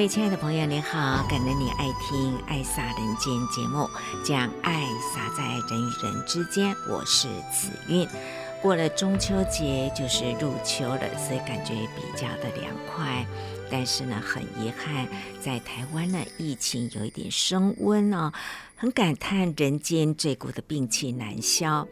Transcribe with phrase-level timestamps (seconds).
[0.00, 1.22] 各位亲爱的朋友，您好！
[1.28, 3.86] 感恩你爱听《爱洒人间》节目，
[4.24, 4.82] 将爱
[5.14, 6.74] 洒在人与人之间。
[6.88, 8.08] 我是紫韵。
[8.62, 13.26] 过了中秋节就是入秋了，所以感觉比较的凉快。
[13.70, 15.06] 但是呢，很遗憾，
[15.40, 18.32] 在台湾呢，疫情有一点升温哦。
[18.76, 21.86] 很感叹人间这股的病气难消。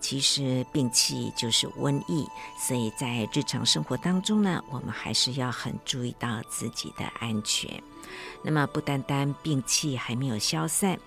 [0.00, 2.26] 其实病气就是瘟疫，
[2.58, 7.68] 所以在日常生活当中呢，我们还是要很注意到自己的安全。
[8.42, 10.98] 那么，不单单病气还没有消散。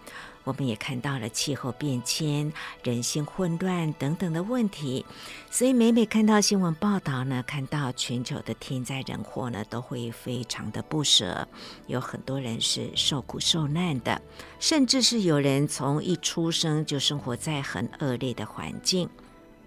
[0.48, 5.06] 我们也看到了气候变迁、人心混乱等等的问题，
[5.52, 11.45] 所以每每看到新闻报道呢，看到全球的天灾人祸呢，都会非常的不舍。
[11.88, 14.22] 有很多人是受苦受难的，
[14.58, 19.09] 甚至是有人从一出生就生活在很恶劣的环境。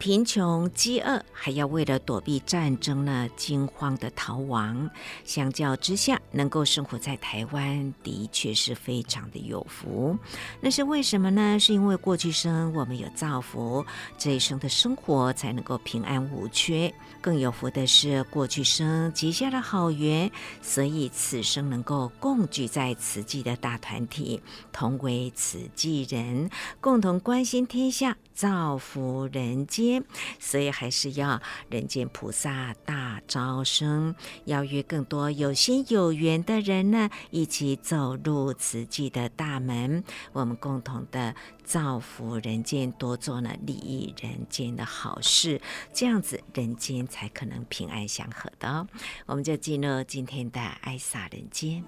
[0.01, 4.89] 贫穷、饥饿，还要为了躲避战争呢，惊慌的逃亡。
[5.27, 10.17] 相较之下，能够生活在台湾，的确是非常的有福。
[10.59, 11.61] 那是为什么呢？
[11.61, 13.85] 是因为过去生我们有造福，
[14.17, 16.91] 这一生的生活才能够平安无缺。
[17.21, 24.41] 更有福的是，过去生结下了好缘，所以此生能够共聚在慈济的大团体，
[24.73, 26.49] 同为慈济人，
[26.81, 29.90] 共同关心天下，造福人间。
[30.39, 41.35] 所以还是要人间菩萨大招生，邀约更多有心有缘的人呢，一起走入慈济的大门，我们共同的。
[41.63, 45.61] 造福人间，多做呢利益人间的好事，
[45.93, 48.89] 这样子人间才可能平安祥和的哦。
[49.27, 51.85] 我们就进入今天的爱洒人间。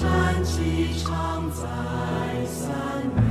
[0.00, 2.72] 星传奇常在三
[3.14, 3.29] 昧，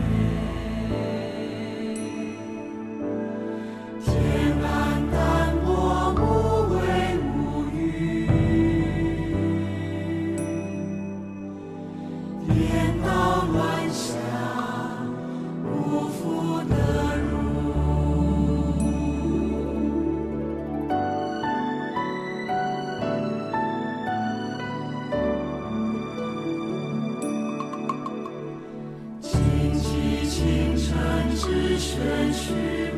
[32.32, 32.89] 去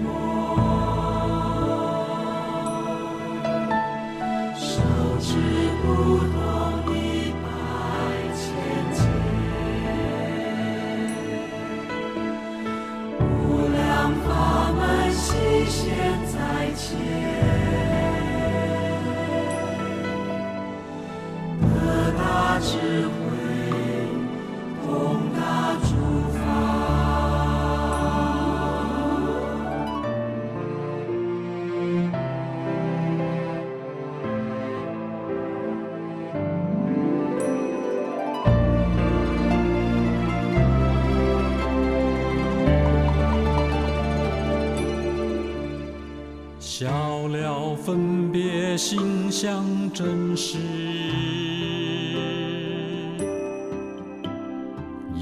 [46.81, 50.57] 了了分别心相真实，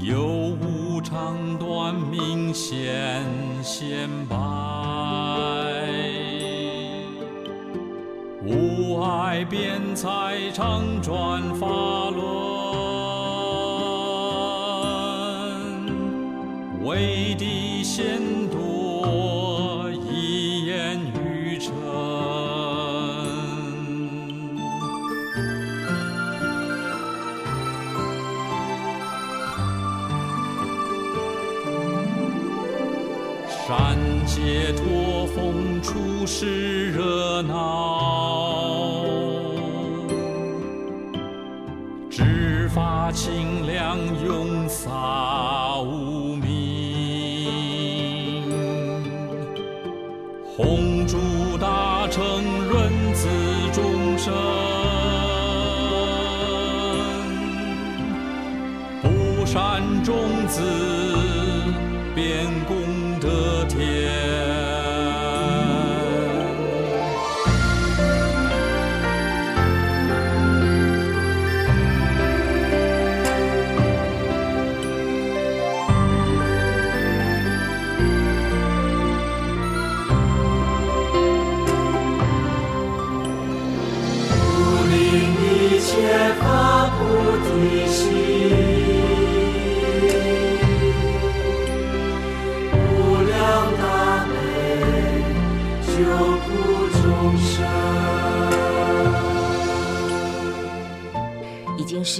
[0.02, 3.22] 有无长短明显
[3.62, 4.36] 显白，
[8.42, 11.68] 无碍辩才常转发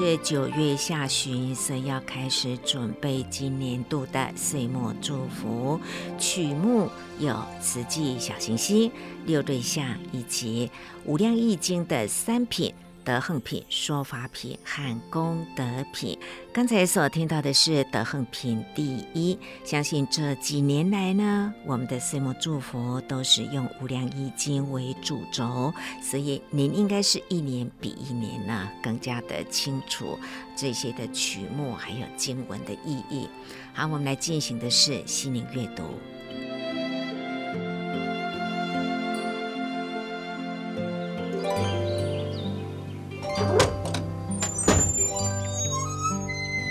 [0.03, 5.79] 是九月下旬，所以要开始准备今年度的岁末祝福
[6.19, 6.89] 曲目，
[7.19, 8.91] 有慈济小行星、
[9.27, 10.71] 六对象以及
[11.05, 12.73] 无量易经的三品。
[13.11, 16.17] 德行品、说法品和功德品。
[16.53, 19.37] 刚才所听到的是德行品第一。
[19.65, 30.17] 相信这几年来呢，我们的岁末祝福都是用无量义经为主轴，所以您应该是一年比一年呢更加的清楚
[30.55, 33.29] 这些的曲目还有经文的意义。
[33.73, 35.83] 好，我们来进行的是心灵阅读。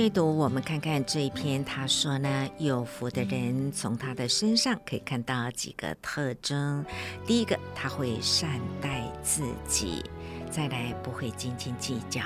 [0.00, 1.62] 阅读，我们看看这一篇。
[1.62, 6.82] 他说呢，有福的人从他的身上可以看到几个特征。
[7.26, 10.02] 第一个，他会善待自己；
[10.50, 12.22] 再来，不会斤斤计较；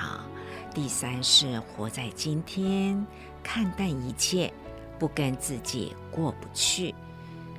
[0.73, 3.05] 第三是活在今天，
[3.43, 4.53] 看淡一切，
[4.97, 6.95] 不跟自己过不去。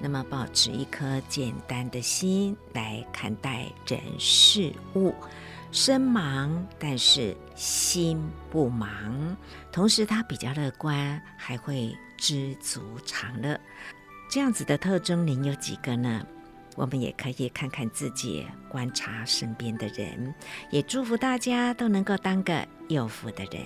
[0.01, 5.13] 那么，保持一颗简单的心来看待人事物。
[5.76, 8.19] 身忙，但是心
[8.50, 9.37] 不忙。
[9.70, 13.61] 同时，他比较乐观，还会知足常乐。
[14.31, 16.26] 这样子的特征，您有几个呢？
[16.76, 20.34] 我们也可以看看自己，观察身边的人，
[20.70, 23.62] 也祝福大家都能够当个有福的人。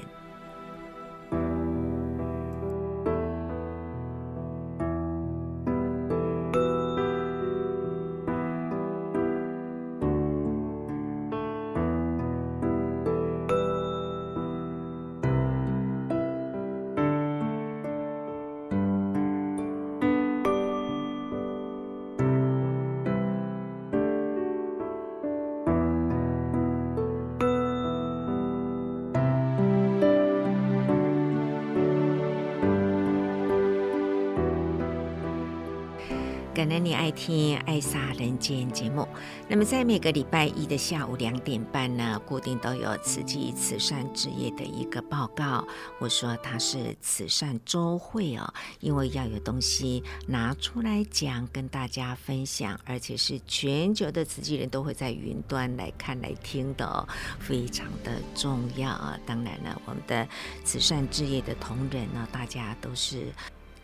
[36.70, 39.08] 感恩你爱听《爱撒人间》节目。
[39.48, 45.66] 那么，在每个礼拜一的下午两点半呢，固定都有慈济慈善事业的一个报告。
[45.98, 57.04] 我说它是慈善周会哦，因为要有东西拿出来讲，跟大家分享，而且是全球的慈济人都会在云端来看来听的哦，
[57.40, 59.18] 非常的重要啊。
[59.26, 60.24] 当然了，我们的
[60.64, 63.26] 慈善事业的同仁呢，大家都是。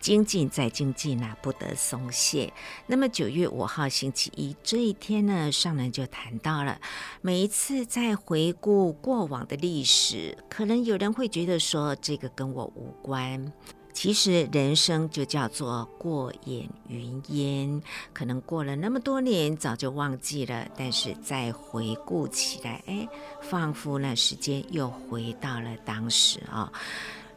[0.07, 2.53] 精进再精进啊，不得松懈。
[2.85, 6.79] 那么九月五号星期一这一天呢，上人就谈到了，
[7.19, 13.51] 每一次在回顾过往的历史，可能有人会觉得说这个跟我无关。
[13.91, 17.81] 其实人生就叫做过眼云烟，
[18.13, 23.05] 可能过了那么多年，早就忘记了，但是再回顾起来，哎，
[23.41, 26.71] 仿佛呢时间又回到了当时啊。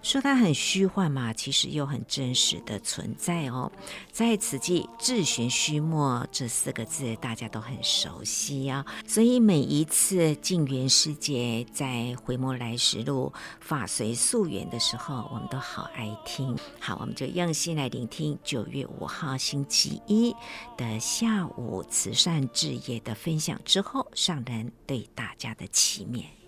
[0.02, 3.70] 说它很虚幻嘛，其实又很真实的存在哦。
[4.10, 9.04] 在此际“自寻虚没”这四个字，大家都很熟悉啊、哦。
[9.06, 16.56] 所以每一次静圆师姐在回眸来时路法随溯源的时候，我们都好爱听。
[16.80, 20.34] 好，我们就用心来聆听九月五号星期一
[20.76, 26.39] 的下午慈善置业的分享之后，上人对大家的启勉。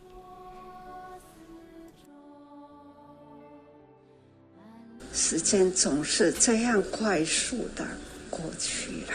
[5.15, 7.87] 时间总是这样快速的
[8.31, 9.15] 过去了。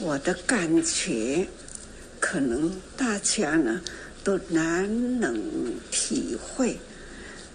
[0.00, 1.46] 我的感觉，
[2.18, 3.80] 可能大家呢
[4.22, 5.40] 都难能
[5.90, 6.78] 体会，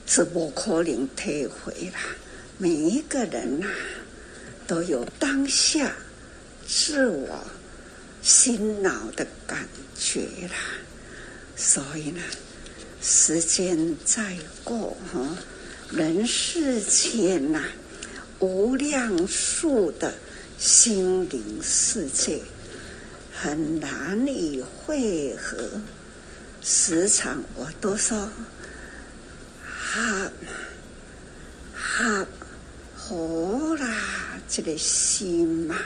[0.06, 1.98] 是不可能体会了。
[2.58, 3.68] 每一个人呐、
[4.66, 5.94] 都有当下
[6.68, 7.40] 自我
[8.22, 10.56] 心脑的感觉了。
[11.56, 12.22] 所以呢，
[13.02, 15.38] 时间再过哈，
[15.92, 17.64] 人世间呐、
[18.40, 20.14] 无量数的。
[20.60, 22.42] 心灵世界
[23.34, 25.80] 很难以会合，
[26.62, 28.30] 时常我都说，
[29.66, 30.30] 哈，
[31.74, 32.28] 哈，
[32.94, 33.16] 好
[33.76, 35.78] 啦，这个心嘛，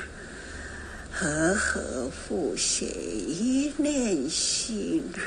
[1.12, 5.22] 和合互协，一念心啊，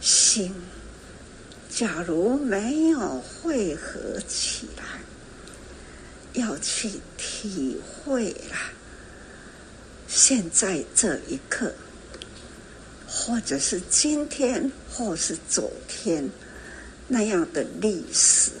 [0.00, 0.54] 心，
[1.70, 4.84] 假如没有汇合起来。
[6.34, 8.70] 要去体会啦，
[10.06, 11.74] 现在这一刻，
[13.04, 16.30] 或者是今天，或是昨天，
[17.08, 18.52] 那样的历史，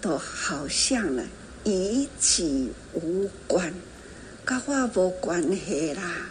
[0.00, 1.24] 都好像呢，
[1.64, 3.74] 与己无关，
[4.44, 6.28] 跟我无关系啦，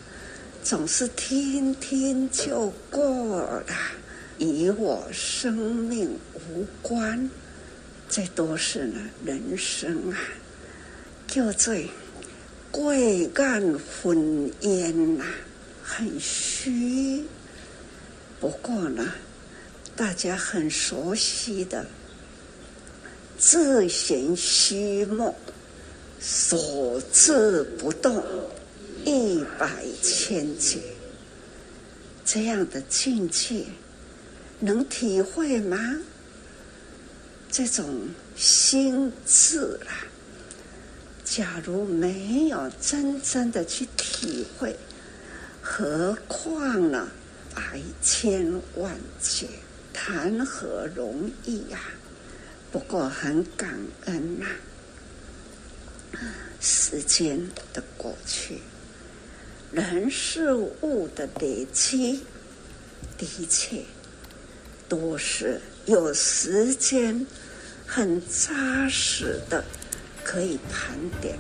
[0.64, 3.66] 总是听听就过了，
[4.40, 7.30] 与我生命无关。
[8.10, 10.18] 这都是呢，人生啊，
[11.28, 11.76] 叫做
[12.72, 15.24] 贵干混烟呐，
[15.84, 17.24] 很虚。
[18.40, 19.14] 不过呢，
[19.96, 21.86] 大家很熟悉的
[23.38, 25.32] “自行虚梦，
[26.20, 28.24] 所至不动，
[29.06, 30.80] 一百千劫”
[32.26, 33.66] 这样的境界，
[34.60, 35.78] 能体会吗？
[37.52, 40.04] 这种心智啦，
[41.24, 44.76] 假如没有真正的去体会，
[45.62, 47.10] 何况呢？
[47.56, 49.48] 百千万劫，
[49.92, 51.98] 谈何容易呀、啊？
[52.72, 53.76] 不过很感
[54.06, 54.46] 恩呐、
[56.62, 58.60] 时间的过去，
[59.72, 62.24] 人事物的累积，
[63.18, 63.84] 的确
[64.90, 65.62] 都是。
[65.86, 67.26] 有时间，
[67.88, 69.64] 很扎实的
[70.24, 71.38] 可以盘点。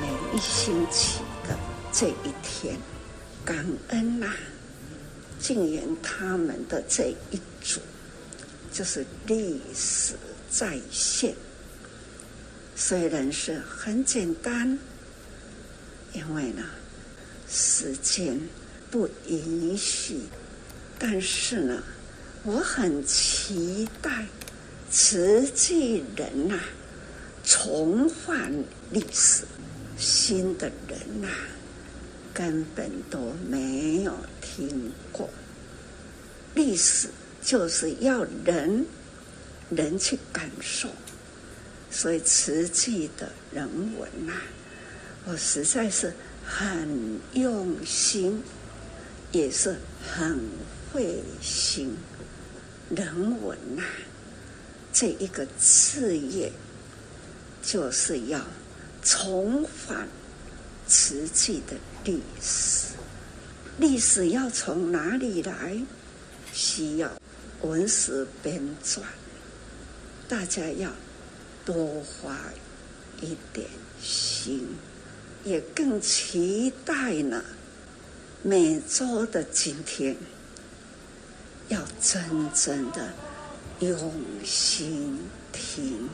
[0.00, 1.56] 每一星期的
[1.92, 2.76] 这一天，
[3.44, 4.36] 感恩呐、啊，
[5.38, 7.80] 静言他们的这一组，
[8.70, 10.14] 就是历史
[10.50, 11.34] 再现。
[12.76, 14.78] 虽然是很简单，
[16.12, 16.62] 因为呢，
[17.48, 18.40] 时间
[18.90, 20.20] 不允许，
[20.98, 21.82] 但是呢，
[22.42, 24.26] 我很期待
[24.90, 26.64] 慈济人呐、啊，
[27.44, 28.52] 重返
[28.90, 29.44] 历史。
[29.96, 31.28] 新的人呐、
[32.34, 35.30] 根本都没有听过。
[36.56, 37.08] 历史
[37.40, 38.84] 就是要人
[39.70, 40.88] 人去感受。
[41.96, 44.32] 所以慈济的人文呐、
[45.26, 46.12] 我实在是
[46.44, 48.42] 很用心，
[49.30, 50.40] 也是很
[50.92, 51.96] 会心。
[52.90, 53.84] 人文呐、
[54.92, 56.50] 这一个事业，
[57.62, 58.40] 就是要
[59.04, 60.08] 重返
[60.88, 62.94] 慈济的历史。
[63.78, 65.78] 历史要从哪里来？
[66.52, 67.10] 需要
[67.62, 68.98] 文史编撰，
[70.28, 70.90] 大家要。
[71.64, 72.36] 多花
[73.20, 73.66] 一点
[74.00, 74.68] 心，
[75.44, 77.42] 也更期待呢。
[78.42, 80.14] 每周的今天，
[81.68, 83.14] 要真正的
[83.80, 84.12] 用
[84.44, 85.18] 心
[85.52, 86.08] 听。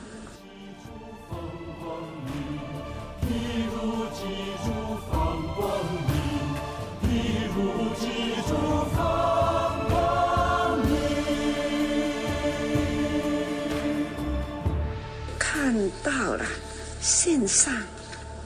[17.23, 17.71] 线上，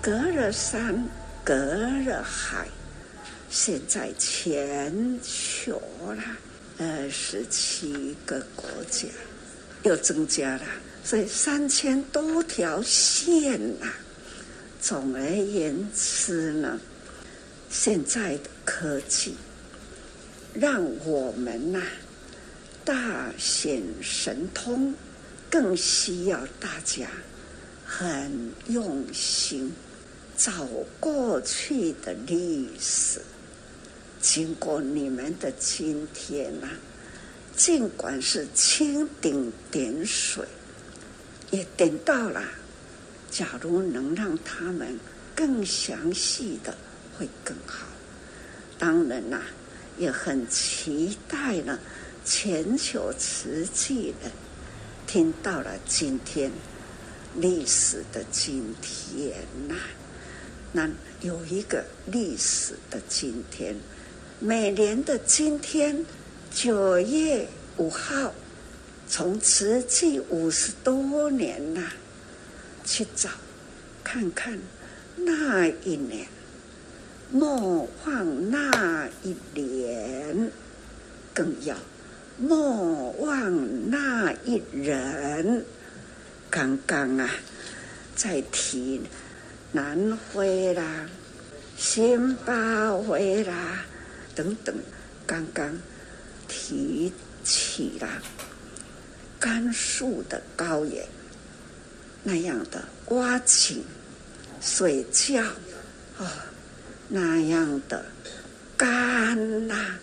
[0.02, 1.08] 隔了山，
[1.44, 2.66] 隔了海，
[3.48, 6.20] 现在全球了
[6.80, 9.06] 二十七个国家
[9.84, 10.62] 又增加了，
[11.04, 13.86] 所以三千多条线呐。
[14.80, 16.80] 总而言之呢，
[17.70, 19.36] 现在的科技
[20.52, 21.80] 让我们呐
[22.84, 24.92] 大显神通，
[25.48, 27.06] 更需要大家。
[27.96, 29.72] 很用心
[30.36, 30.66] 找
[30.98, 33.20] 过去的历史，
[34.20, 36.72] 经过你们的今天呐、啊，
[37.54, 40.44] 尽管是蜻蜓点水，
[41.52, 42.42] 也点到了。
[43.30, 44.98] 假如能让他们
[45.36, 46.76] 更详细的，
[47.16, 47.86] 会更好。
[48.76, 49.40] 当然啦、
[49.98, 51.78] 也很期待呢。
[52.24, 54.32] 全球瓷器人
[55.06, 56.50] 听到了今天
[57.36, 59.32] 历史的今天
[59.66, 59.74] 呐、
[60.72, 60.88] 那
[61.20, 63.74] 有一个历史的今天，
[64.38, 66.06] 每年的今天
[66.52, 68.32] 九月五号，
[69.08, 71.90] 从慈济五十多年呐、
[72.84, 73.28] 去找
[74.04, 74.56] 看看
[75.16, 76.28] 那一年，
[77.32, 80.52] 莫忘那一年，
[81.34, 81.76] 更要。
[82.38, 85.64] 莫忘那一人。
[86.54, 87.28] 刚刚啊，
[88.14, 89.00] 在提
[89.72, 91.10] 南非啦、
[91.76, 93.84] 新巴威啦
[94.36, 94.72] 等等，
[95.26, 95.76] 刚刚
[96.46, 98.08] 提起了
[99.40, 101.04] 甘肃的高原
[102.22, 103.82] 那样的挖井、
[104.60, 105.42] 水窖、
[106.18, 106.26] 哦，
[107.08, 108.06] 那样的
[108.76, 109.98] 干呐、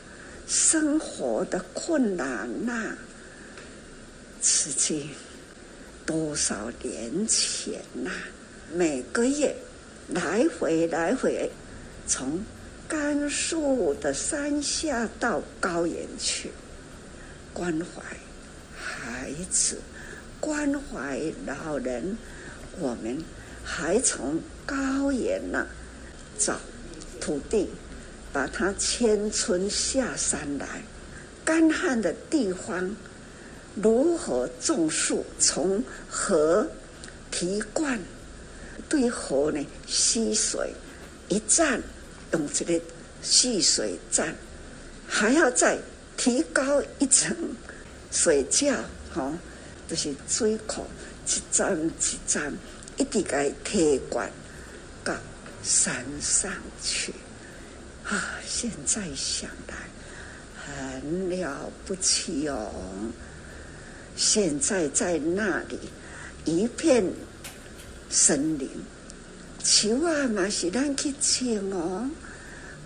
[0.46, 2.98] 生活的困难呐、啊，
[4.42, 5.10] 此经
[6.06, 8.12] 多少年前呐、
[8.74, 9.56] 每个月
[10.10, 11.50] 来回来回，
[12.08, 12.44] 从
[12.88, 16.52] 甘肃的山下到高原去，
[17.54, 18.02] 关怀
[18.76, 19.80] 孩子，
[20.40, 22.18] 关怀老人。
[22.80, 23.24] 我们
[23.64, 25.68] 还从高原呐、啊、
[26.38, 26.60] 找
[27.20, 27.70] 土地。
[28.34, 30.84] 把它迁村下山来，
[31.44, 32.96] 干旱的地方
[33.76, 35.26] 如何种树？
[35.40, 36.68] 从河
[37.30, 38.00] 提灌，
[38.90, 40.74] 对河呢吸水，
[41.30, 41.82] 一站
[42.34, 42.80] 用这个
[43.22, 44.36] 蓄水站，
[45.08, 45.78] 还要再
[46.18, 47.36] 提高一层
[48.12, 48.76] 水窖，
[49.14, 49.34] 哈、哦，
[49.88, 50.86] 就是水库
[51.26, 52.54] 一站一站，
[52.98, 54.30] 一直给提灌
[55.04, 55.16] 到
[55.64, 56.52] 山上
[56.84, 57.14] 去。
[58.04, 59.76] 啊，现在想来
[60.66, 62.70] 很了不起哦！
[64.24, 65.80] 现在在那里
[66.46, 67.04] 一片
[68.08, 68.70] 森林，
[69.64, 72.08] 树啊嘛是咱去种哦，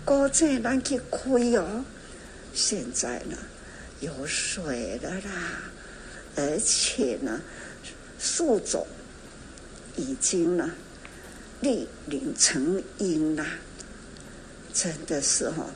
[0.02, 1.18] 果子咱去开
[1.58, 1.84] 哦。
[2.54, 3.36] 现在呢
[4.00, 5.60] 有水了啦，
[6.36, 7.38] 而且呢
[8.18, 8.86] 树种
[9.96, 10.70] 已经呢
[11.60, 13.44] 立林成荫啦。
[14.72, 15.66] 真的是哈，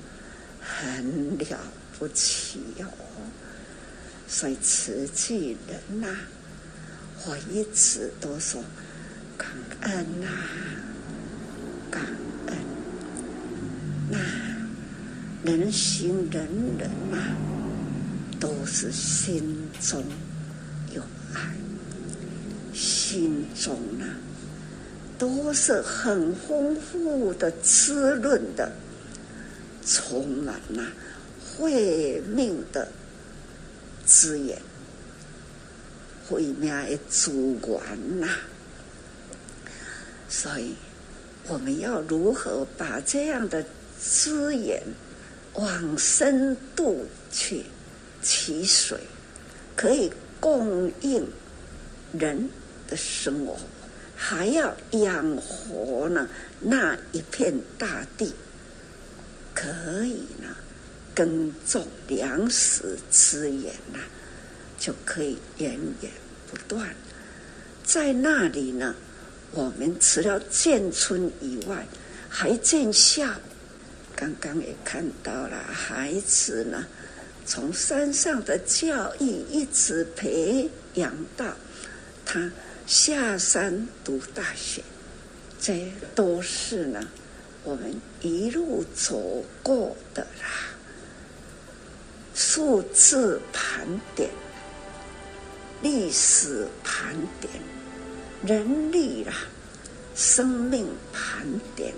[0.59, 1.59] 很了
[1.99, 2.85] 不起、哦！
[4.33, 6.07] 所以慈济人呐、
[7.27, 8.63] 我一直都说
[9.37, 10.29] 感恩呐、
[11.91, 12.01] 感
[12.47, 12.57] 恩。
[14.09, 14.19] 那
[15.43, 16.47] 人行人
[16.79, 17.19] 人呐、
[18.39, 20.01] 都是心中
[20.95, 21.03] 有
[21.35, 21.51] 爱，
[22.73, 24.15] 心中呢、啊，
[25.19, 28.71] 都是很丰富的滋润的。
[29.85, 30.85] 充满了
[31.57, 32.87] 慧命的
[34.11, 34.61] 资源，
[36.29, 38.29] 毁灭的资源呐。
[40.29, 40.75] 所以，
[41.47, 43.65] 我们要如何把这样的
[44.01, 44.83] 资源
[45.55, 47.65] 往深度去
[48.21, 48.99] 取水，
[49.77, 51.25] 可以供应
[52.13, 52.51] 人
[52.89, 53.57] 的生活，
[54.17, 58.35] 还要养活呢那一片大地。
[59.55, 60.57] 可以呢，
[61.21, 63.99] 耕种粮食资源呐，
[64.79, 66.11] 就可以源源
[66.51, 66.95] 不断。
[67.85, 68.95] 在那里呢，
[69.53, 71.87] 我们除了建村以外，
[72.31, 73.29] 还建校。
[74.17, 76.87] 刚刚也看到了，孩子呢，
[77.45, 81.55] 从山上的教育一直培养到
[82.25, 82.51] 他
[82.87, 84.83] 下山读大学，
[85.61, 87.07] 这都是呢。
[87.63, 90.70] 我们一路走过的啦，
[92.43, 94.31] 数字盘点、
[95.83, 97.53] 历史盘点、
[98.43, 99.35] 人力啊、
[100.15, 101.93] 生命盘点。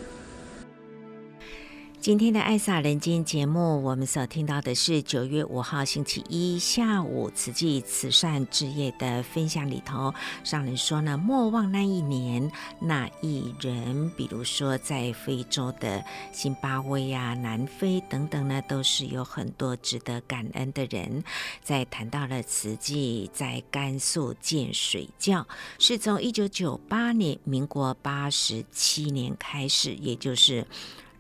[2.03, 10.13] 今天的《爱洒人间》节目，我们所听到的是九月五号星期一下午慈济慈善之夜的分享里头，
[10.43, 21.23] 上人说呢，莫忘那一年那一人，比如说在非洲的辛巴威啊、南非等等呢，都是有很多值得感恩的人。
[21.63, 25.47] 在谈到了慈济在甘肃建水窖，
[25.79, 30.67] 是从一九九八年，民国八十七年开始，也就是。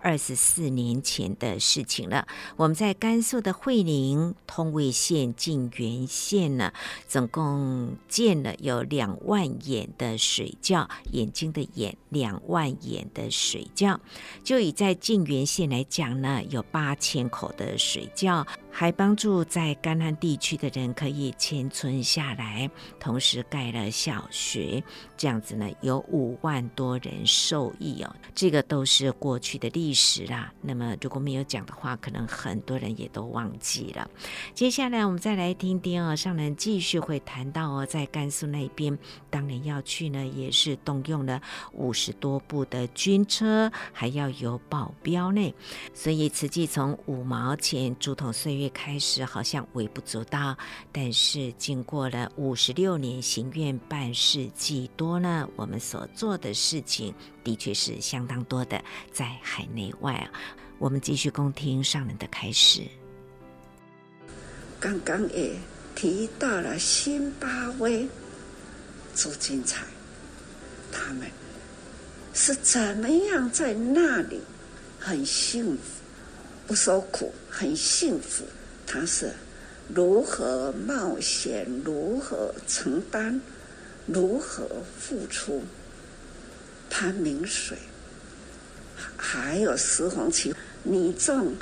[0.03, 2.27] 二十四年前的事情了。
[2.57, 6.73] 我们在甘肃的会宁、通渭县、泾原县呢，
[7.07, 14.01] 总共建了有两万眼的水窖，眼睛的眼，两万眼的水窖。
[14.43, 18.47] 就以在泾原县来讲呢，有八千口的水窖。
[18.75, 24.83] 还帮助在干旱地区的人可以迁村下来，同时盖了小学，
[25.15, 28.17] 这样子呢，有五万多人受益哦。
[28.35, 30.51] 这个都是过去的历史啦。
[30.63, 34.11] 那么如果没有讲的话，可能很多人也都忘记了。
[34.55, 41.41] 接下来我们再来听听哦，上人继续会谈到哦，在甘肃那边，当年要去呢，也是动用了
[41.73, 45.55] 五十多部的军车，还要有保镖呢。
[45.93, 48.62] 所以慈济从五毛钱竹筒岁月。
[48.71, 50.57] 开始好像微不足道，
[50.91, 60.31] 但是经过了五十六年行愿办事济多呢，我们所做的事情的确是相当多的，在海内外啊。
[60.79, 62.83] 我们继续恭听上人的开始。
[64.81, 65.55] 刚刚也
[65.95, 68.09] 提到了辛巴威、
[69.15, 69.85] 朱金彩，
[70.91, 71.31] 他们
[72.35, 74.41] 是怎么样在那里
[74.99, 76.02] 很幸福。
[76.73, 78.47] 不受苦，很幸福。
[78.87, 79.31] 他是
[79.95, 83.39] 如何冒险，如何承担，
[84.07, 84.67] 如何
[84.99, 85.63] 付出。
[86.89, 87.77] 潘明水，
[89.19, 91.55] 还有石红旗、倪仲、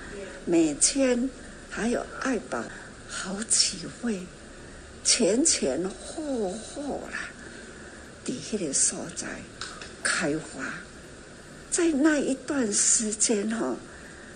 [0.45, 1.29] 美谦，
[1.69, 2.63] 还有爱宝，
[3.09, 4.21] 好几位
[5.03, 7.19] 前前后后啦，
[8.25, 9.27] 底下的所在
[10.05, 10.73] 开花，
[11.69, 13.75] 在那一段时间哈。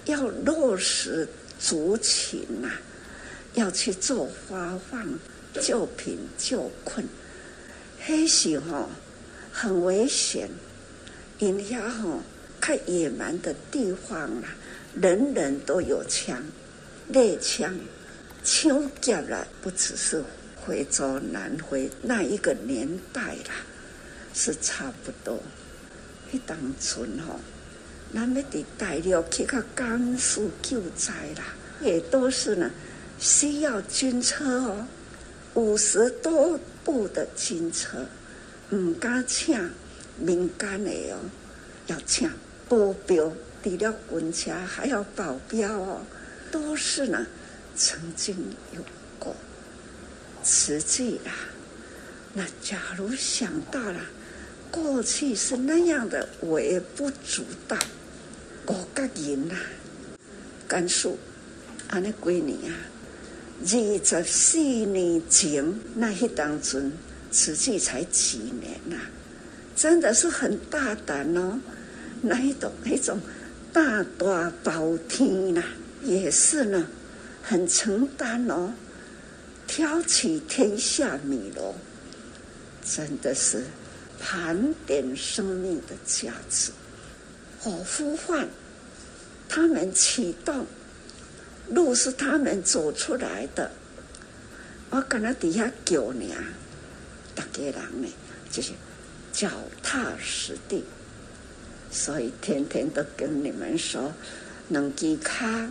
[0.06, 2.70] 要落实族情呐、
[3.54, 5.18] 要去做发放
[5.60, 7.06] 救贫救困，
[8.00, 8.90] 黑时吼
[9.52, 10.50] 很危险，
[11.38, 12.20] 因遐吼
[12.60, 14.48] 太野蛮的地方啦，
[14.94, 16.42] 人人都有枪，
[17.08, 17.74] 猎枪，
[18.42, 20.22] 抢劫了，不只是
[20.56, 23.64] 徽州南回那一个年代啦，
[24.34, 25.42] 是差不多，
[26.32, 27.40] 一当村吼。
[28.14, 31.44] 咱们的大陆去个甘肃救灾啦，
[31.80, 32.70] 也都是呢，
[33.18, 34.86] 需要军车哦，
[35.54, 38.06] 五十多部的军车，
[38.70, 39.68] 唔敢请
[40.16, 41.18] 民间的哦，
[41.88, 42.30] 要请
[42.68, 43.32] 保镖，
[43.64, 46.00] 除了军车还要保镖哦，
[46.52, 47.26] 都是呢，
[47.74, 48.36] 曾经
[48.76, 48.80] 有
[49.18, 49.34] 过，
[50.44, 51.32] 实际啦。
[52.32, 54.00] 那假如想到了
[54.70, 57.76] 过去是那样的微不足道。
[58.66, 59.54] 五个人呐，
[60.66, 61.18] 甘肃，
[61.88, 62.76] 安尼几年啊？
[63.62, 66.92] 二十四年前那一当中，
[67.30, 68.96] 实际才几年呐、
[69.76, 71.60] 真的是很大胆哦，
[72.22, 73.20] 那一种那种
[73.72, 75.62] 大大包天呐，
[76.02, 76.86] 也是呢，
[77.42, 78.72] 很承担哦，
[79.66, 81.74] 挑起天下米罗，
[82.82, 83.62] 真的是
[84.18, 86.70] 盘点生命的价值。
[87.64, 88.48] 我呼唤
[89.48, 90.66] 他们启动，
[91.68, 93.70] 路是他们走出来的。
[94.90, 96.44] 我跟他底下叫你啊，
[97.34, 98.08] 大家人呢，
[98.50, 98.72] 就是
[99.32, 99.50] 脚
[99.82, 100.84] 踏实地。
[101.90, 104.12] 所以天天都跟你们说，
[104.68, 105.68] 能给卡，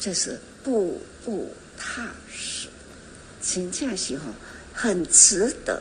[0.00, 2.68] 就是步步踏实。
[3.40, 4.24] 真正是吼，
[4.72, 5.80] 很值得，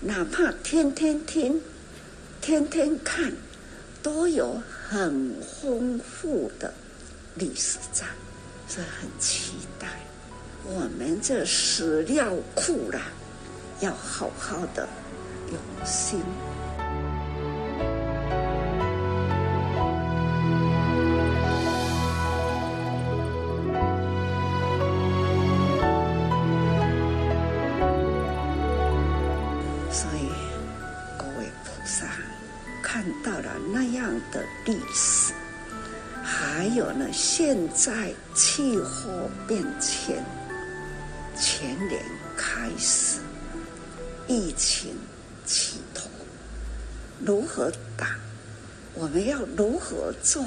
[0.00, 1.60] 哪怕天天听，
[2.40, 3.32] 天天看。
[4.08, 4.56] 都有
[4.88, 6.72] 很丰富的
[7.34, 8.06] 历史在，
[8.66, 9.86] 所以很期待
[10.64, 13.02] 我们这史料库啦，
[13.80, 14.88] 要好好的
[15.52, 16.20] 用心。
[34.38, 35.32] 的历史，
[36.22, 40.24] 还有呢，现在气候变迁，
[41.36, 42.00] 全年
[42.36, 43.18] 开始，
[44.28, 44.94] 疫情
[45.44, 46.08] 起头，
[47.24, 48.16] 如何打？
[48.94, 50.44] 我们要如何做？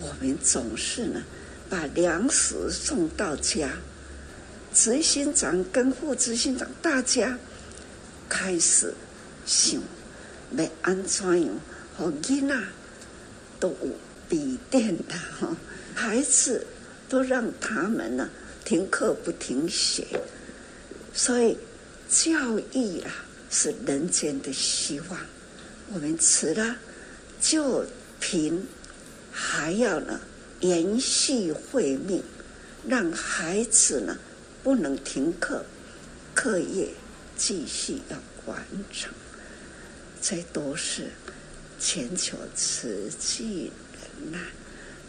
[0.00, 1.22] 我们总是呢，
[1.70, 3.70] 把粮食送到家，
[4.74, 7.38] 执行长跟副执行长大家
[8.28, 8.92] 开始
[9.46, 9.80] 想
[10.54, 11.54] 要安怎样，
[11.96, 12.54] 和囡仔。
[13.58, 13.90] 都有
[14.28, 15.56] 笔电的哈，
[15.94, 16.66] 孩子
[17.08, 18.28] 都让他们呢
[18.64, 20.06] 停课不停学，
[21.12, 21.56] 所以
[22.08, 25.18] 教育啊是人间的希望。
[25.92, 26.76] 我们除了
[27.40, 27.84] 救
[28.18, 28.66] 贫，
[29.30, 30.20] 还要呢
[30.60, 32.22] 延续慧命，
[32.86, 34.18] 让孩子呢
[34.62, 35.64] 不能停课，
[36.34, 36.88] 课业
[37.36, 39.12] 继续要完成。
[40.20, 41.08] 这都是
[41.78, 43.70] 全球瓷器
[44.20, 44.38] 人呐，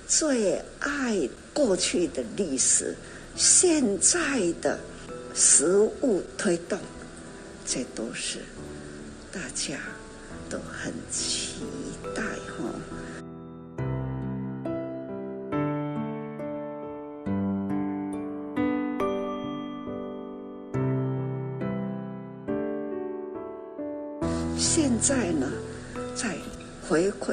[0.08, 2.95] 最爱过去的历史，
[3.36, 4.80] 现在的
[5.34, 6.80] 实物推动，
[7.65, 8.39] 这都是
[9.32, 9.80] 大家
[10.49, 11.56] 都很期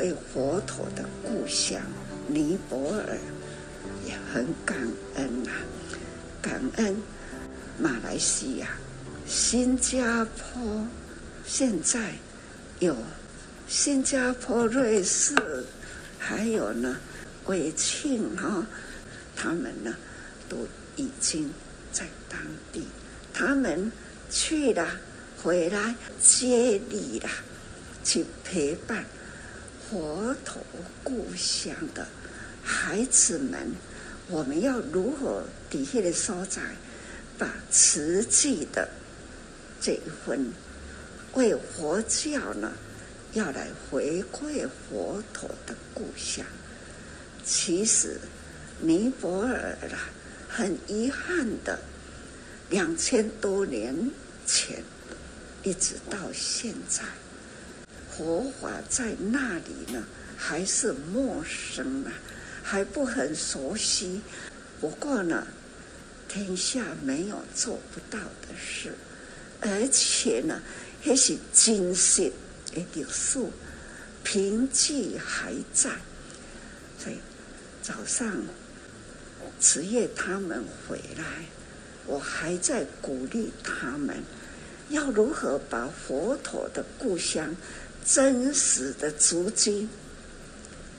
[0.04, 1.80] 回馈佛陀的故乡
[2.28, 3.18] 尼泊尔，
[4.06, 4.76] 也很感
[5.14, 5.52] 恩啊，
[6.42, 6.94] 感恩
[7.78, 8.68] 马来西亚、
[9.26, 10.86] 新加坡，
[11.46, 12.12] 现在
[12.80, 12.94] 有
[13.66, 15.34] 新加坡、瑞士，
[16.18, 16.98] 还有呢，
[17.46, 18.66] 伟庆哈，
[19.34, 19.94] 他们呢
[20.50, 21.50] 都已经
[21.90, 22.38] 在当
[22.70, 22.86] 地，
[23.32, 23.90] 他们
[24.30, 24.86] 去了。
[25.42, 27.28] 回来接力啦，
[28.02, 29.04] 去陪伴
[29.94, 30.60] 佛陀
[31.04, 32.04] 故乡的
[32.64, 33.70] 孩子们。
[34.26, 36.60] 我们要如何底下的所在，
[37.38, 38.88] 把慈济的
[39.80, 40.52] 这一份
[41.34, 42.72] 为佛教呢，
[43.34, 46.44] 要来回馈佛陀的故乡。
[47.44, 48.18] 其实
[48.80, 50.08] 尼泊尔啦，
[50.48, 51.78] 很遗憾的，
[52.68, 54.10] 两千多年
[54.44, 54.82] 前。
[55.62, 57.02] 一直到现在，
[58.16, 60.04] 佛法在那里呢，
[60.36, 62.12] 还是陌生啊，
[62.62, 64.20] 还不很熟悉。
[64.80, 65.46] 不过呢，
[66.28, 68.94] 天下没有做不到的事，
[69.60, 70.62] 而且呢，
[71.02, 72.30] 还是真实
[72.72, 73.40] 的历史，
[74.22, 75.90] 凭据还在。
[76.98, 77.16] 所以
[77.82, 78.44] 早上
[79.58, 81.46] 职业他们回来，
[82.06, 84.22] 我还在鼓励他们。
[84.90, 87.56] 要如何把佛陀的故乡
[88.04, 89.88] 真实的足迹，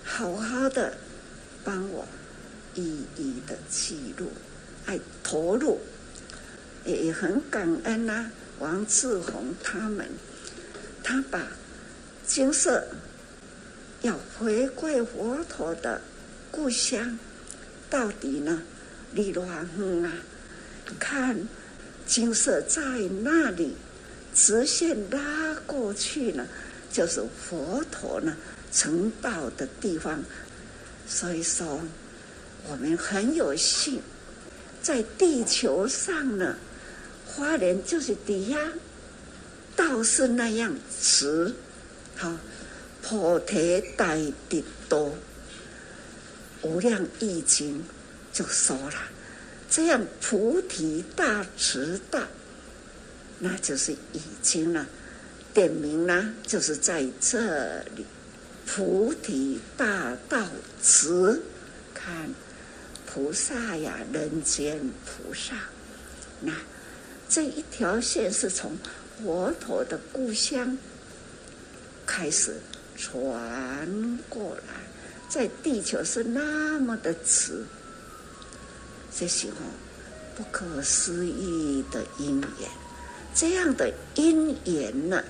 [0.03, 0.97] 好好的
[1.63, 2.07] 帮我
[2.73, 4.31] 一一的记录，
[4.85, 5.79] 爱投入，
[6.83, 10.09] 也很感恩呐、王志宏他们，
[11.03, 11.47] 他把
[12.25, 12.87] 金色
[14.01, 16.01] 要回归佛陀的
[16.49, 17.19] 故乡，
[17.89, 18.63] 到底呢？
[19.13, 20.11] 离多远啊？
[20.99, 21.47] 看。
[22.07, 22.81] 金色在
[23.23, 23.73] 那里，
[24.31, 26.45] 直线拉过去呢，
[26.95, 28.37] 就是佛陀呢
[28.71, 30.23] 成道的地方。
[31.05, 31.81] 所以说，
[32.69, 34.01] 我们很有幸，
[34.81, 36.55] 在地球上呢，
[37.27, 38.57] 花莲就是底下，
[39.75, 41.53] 道是那样直，
[42.15, 42.37] 好，
[43.01, 44.15] 菩提大
[44.47, 45.17] 德多，
[46.61, 47.83] 无量易经
[48.31, 48.95] 就说了。
[49.69, 52.25] 这样菩提大慈大，
[53.39, 54.87] 那就是已经了，
[55.55, 58.05] 点名呢，就是在这里，
[58.67, 60.45] 菩提大道
[60.81, 61.41] 慈，
[61.93, 62.29] 看
[63.05, 65.55] 菩萨呀，人间菩萨，
[66.41, 66.51] 那
[67.29, 68.77] 这一条线是从
[69.17, 70.77] 佛陀的故乡
[72.05, 72.57] 开始
[72.97, 74.73] 传过来，
[75.29, 77.65] 在地球是那么的慈。
[79.17, 79.55] 这些哦，
[80.35, 82.69] 不可思议的因缘，
[83.33, 85.23] 这样的因缘呢，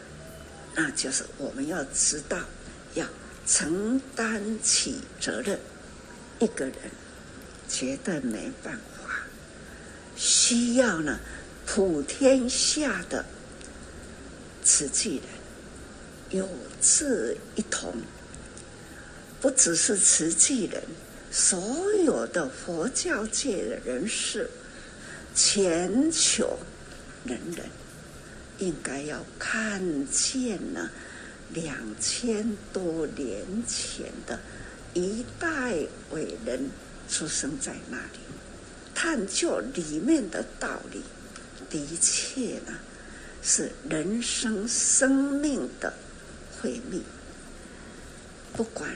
[0.75, 2.37] 那就是我们要知道，
[2.95, 3.07] 要
[3.47, 5.57] 承担起责任。
[6.39, 6.75] 一个人
[7.69, 9.25] 绝对没办法，
[10.17, 11.17] 需要呢，
[11.65, 13.25] 普天下的
[14.63, 15.23] 慈济人
[16.29, 16.49] 有
[16.81, 17.93] 志一同，
[19.39, 20.83] 不只是慈济人。
[21.31, 24.49] 所有的佛教界的人士，
[25.33, 26.57] 全球
[27.25, 27.65] 人人
[28.57, 30.89] 应该要看见呢，
[31.53, 34.39] 两千多年前的
[34.93, 35.75] 一代
[36.11, 36.69] 伟人
[37.09, 38.19] 出生在那里，
[38.93, 41.01] 探究里面的道理，
[41.69, 42.77] 的确呢
[43.41, 45.93] 是人生生命的
[46.59, 47.03] 慧命，
[48.53, 48.89] 不管。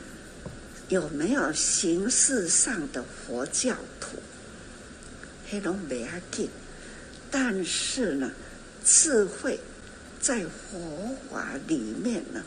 [0.87, 4.17] 有没有形式上的佛教徒？
[5.47, 6.49] 黑龙没阿进，
[7.29, 8.31] 但是呢，
[8.91, 9.59] 智慧
[10.19, 12.43] 在佛法里面呢，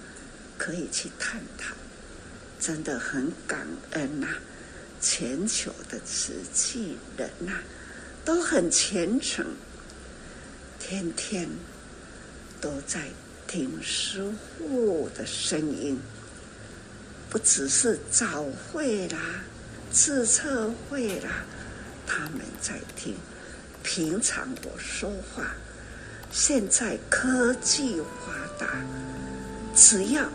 [0.59, 1.73] 可以去探讨，
[2.59, 4.27] 真的很感恩呐、
[5.01, 7.61] 全球的慈济人呐、
[8.25, 9.47] 都很虔诚，
[10.81, 11.49] 天天
[12.61, 13.09] 都在
[13.47, 14.29] 听师
[14.59, 15.97] 父的声音。
[17.31, 19.45] 不只是早会啦、
[19.93, 21.45] 自测会啦，
[22.05, 23.15] 他们在听。
[23.85, 25.55] 平常我说话，
[26.33, 28.67] 现在科技发达，
[29.77, 30.27] 只要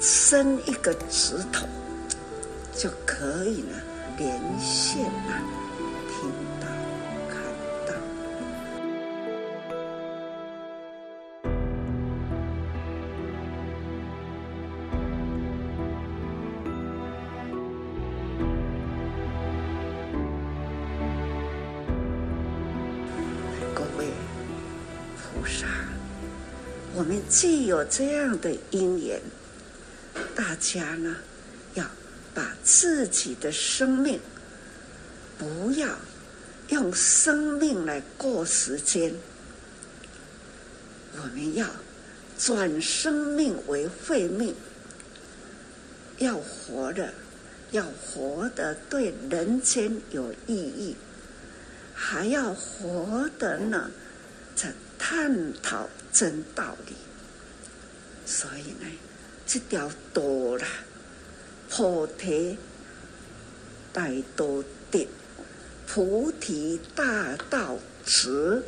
[0.00, 1.68] 伸一个指头
[2.74, 3.78] 就可以了，
[4.16, 5.61] 连线了。
[27.32, 29.18] 既有这样的因缘，
[30.36, 31.16] 大家呢
[31.72, 31.84] 要
[32.34, 34.20] 把自己的生命
[35.38, 35.88] 不要
[36.68, 39.14] 用生命来过时间，
[41.16, 41.66] 我们要
[42.38, 44.54] 转生命为慧命，
[46.18, 47.14] 要活的，
[47.70, 50.94] 要活得对人间有意义，
[51.94, 53.90] 还要活得呢，
[54.54, 56.92] 在探讨真道理。
[58.24, 58.90] 所以呢，
[59.46, 60.22] 这条道
[60.56, 60.66] 啦，
[61.68, 62.56] 菩提
[63.92, 65.08] 大道的
[65.86, 68.62] 菩提大道直，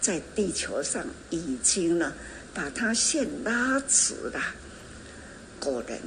[0.00, 2.14] 在地球上已经呢，
[2.54, 4.40] 把它线拉直了。
[5.60, 5.98] 果然，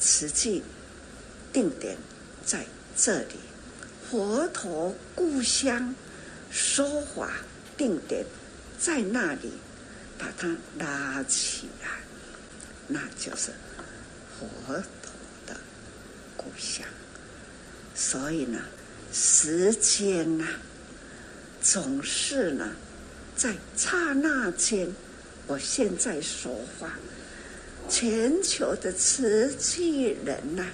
[0.00, 0.62] 实际
[1.52, 1.96] 定点
[2.44, 3.36] 在这里，
[4.10, 5.94] 佛陀故乡
[6.50, 7.30] 说法
[7.76, 8.26] 定点
[8.78, 9.52] 在那里。
[10.18, 11.88] 把它拉起来，
[12.88, 13.52] 那就是
[14.38, 15.12] 佛陀
[15.46, 15.56] 的
[16.36, 16.84] 故乡。
[17.94, 18.60] 所以呢，
[19.12, 20.46] 时间呐，
[21.62, 22.72] 总是呢，
[23.36, 24.92] 在刹那间。
[25.46, 26.92] 我现在说话，
[27.88, 30.66] 全球的瓷器人呐，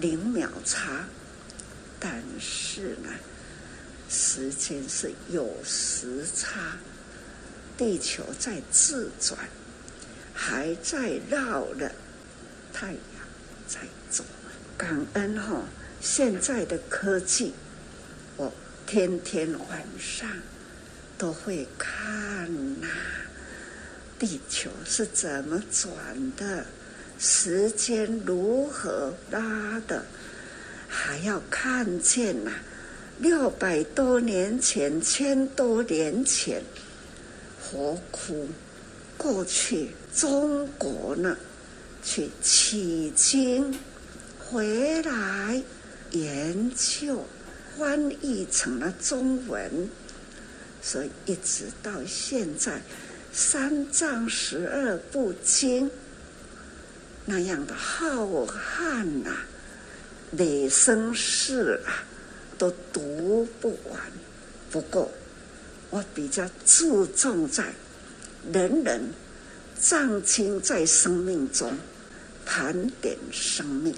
[0.00, 1.06] 零秒差，
[2.00, 3.10] 但是呢，
[4.08, 6.78] 时间是有时差。
[7.76, 9.38] 地球在自转，
[10.32, 11.92] 还在绕着
[12.72, 12.98] 太阳
[13.68, 14.24] 在走。
[14.78, 15.62] 感恩哈、哦，
[16.00, 17.52] 现在的科技，
[18.36, 18.52] 我
[18.86, 20.30] 天天晚上
[21.18, 22.86] 都会看呐、
[24.18, 26.64] 地球是怎么转的，
[27.18, 30.04] 时间如何拉的，
[30.88, 32.60] 还要看见呐、啊，
[33.18, 36.62] 六百多年前，千多年前。
[37.68, 38.46] 何苦
[39.16, 41.36] 过去中国呢，
[42.00, 43.76] 去取经
[44.38, 45.60] 回来
[46.12, 47.24] 研究，
[47.76, 49.90] 翻译成了中文，
[50.80, 52.80] 所以一直到现在，
[53.32, 55.90] 三藏十二部经
[57.24, 59.46] 那样的浩瀚呐、啊，
[60.30, 62.04] 累生世啊，
[62.56, 64.00] 都读不完。
[64.70, 65.10] 不过。
[65.96, 67.72] 我比较注重在
[68.52, 69.14] 人人
[69.78, 71.72] 藏经在生命中
[72.44, 73.94] 盘点生命，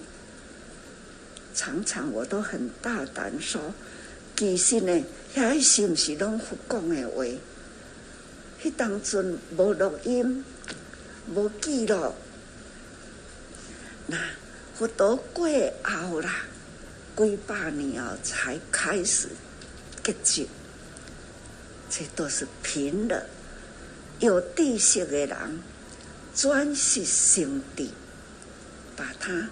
[1.52, 3.74] 常常我都很大胆说，
[4.36, 7.24] 其实呢，遐是不是拢佛讲的话？
[8.62, 10.44] 迄当阵无录音，
[11.34, 12.14] 无记录，
[14.06, 14.16] 那
[14.76, 15.48] 佛陀过
[15.82, 16.44] 后啦，
[17.16, 19.26] 几百年后才开始
[20.04, 20.48] 结集。
[21.90, 23.26] 这都是凭了
[24.20, 25.62] 有知识的人
[26.34, 27.90] 专心心地，
[28.96, 29.48] 把它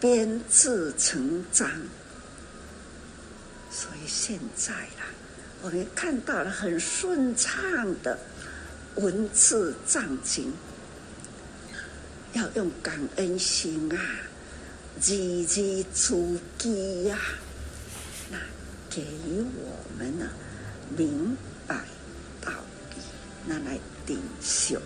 [0.00, 1.70] 编制成章。
[3.70, 5.06] 所以现在啦，
[5.62, 8.18] 我们看到了很顺畅的
[8.96, 10.52] 文字藏经，
[12.32, 14.00] 要用感恩心啊，
[15.00, 17.18] 字字珠玑呀，
[18.30, 18.38] 那
[18.90, 20.26] 给予我们呢
[20.96, 21.36] 明。
[21.70, 21.76] 爱
[22.40, 22.50] 到
[22.90, 23.00] 底，
[23.46, 24.80] 拿来顶修。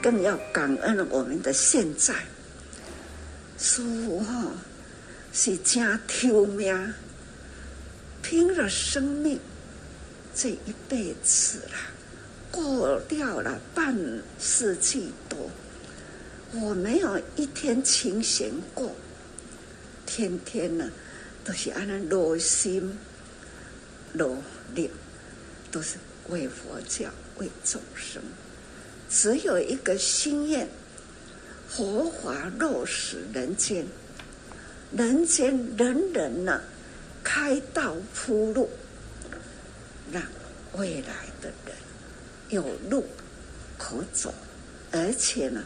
[0.00, 2.14] 更要感恩我们的现在。
[3.58, 4.52] 师父哈
[5.32, 6.94] 是真挑命，
[8.22, 9.40] 拼了生命
[10.34, 11.76] 这一辈子了，
[12.52, 13.96] 过掉了半
[14.38, 15.50] 世纪多，
[16.52, 18.94] 我没有一天清闲过，
[20.06, 20.90] 天天呢
[21.44, 22.96] 都是安那劳心
[24.14, 24.28] 劳
[24.74, 24.88] 力。
[25.70, 25.96] 都是
[26.30, 28.22] 为佛教、为众生。
[29.10, 30.66] 只有一个心愿，
[31.68, 33.86] 佛法落实人间，
[34.90, 36.62] 人间人人呢，
[37.22, 38.70] 开道铺路，
[40.10, 40.22] 让
[40.76, 41.76] 未来的人
[42.48, 43.04] 有路
[43.76, 44.32] 可走，
[44.90, 45.62] 而且呢，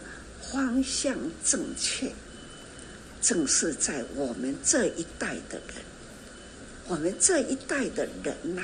[0.53, 2.11] 方向正确。
[3.21, 5.77] 正是在我们这一代的人，
[6.89, 8.63] 我们这一代的人呐、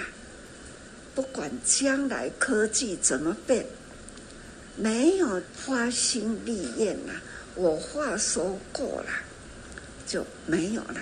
[1.14, 3.64] 不管将来科技怎么变，
[4.78, 7.12] 没有发心立愿呐，
[7.56, 9.10] 我话说过了，
[10.06, 11.00] 就没有了。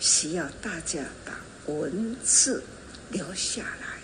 [0.00, 1.40] 需要大家把
[1.72, 2.62] 文字
[3.10, 3.98] 留下来，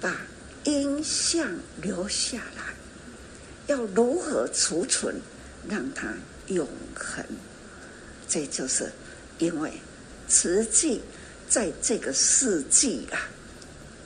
[0.00, 0.20] 把
[0.64, 2.74] 音像留下来，
[3.66, 5.16] 要如何储存，
[5.68, 6.12] 让它
[6.48, 7.24] 永恒？
[8.28, 8.92] 这就是
[9.38, 9.72] 因为
[10.28, 11.00] 实际
[11.48, 13.28] 在这个世纪啊，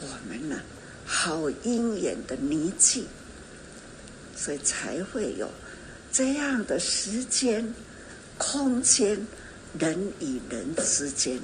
[0.00, 0.60] 我们呢
[1.04, 3.04] 好因缘的凝聚，
[4.42, 5.48] 所以才会有
[6.10, 7.72] 这样的时间、
[8.36, 9.24] 空间，
[9.78, 11.38] 人与人之间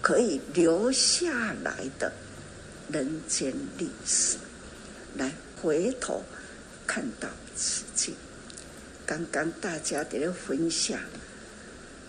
[0.00, 2.12] 可以留下来的
[2.90, 4.38] 人间历史，
[5.16, 6.24] 来回头
[6.84, 8.12] 看到此境。
[9.06, 10.98] 刚刚大家的分享。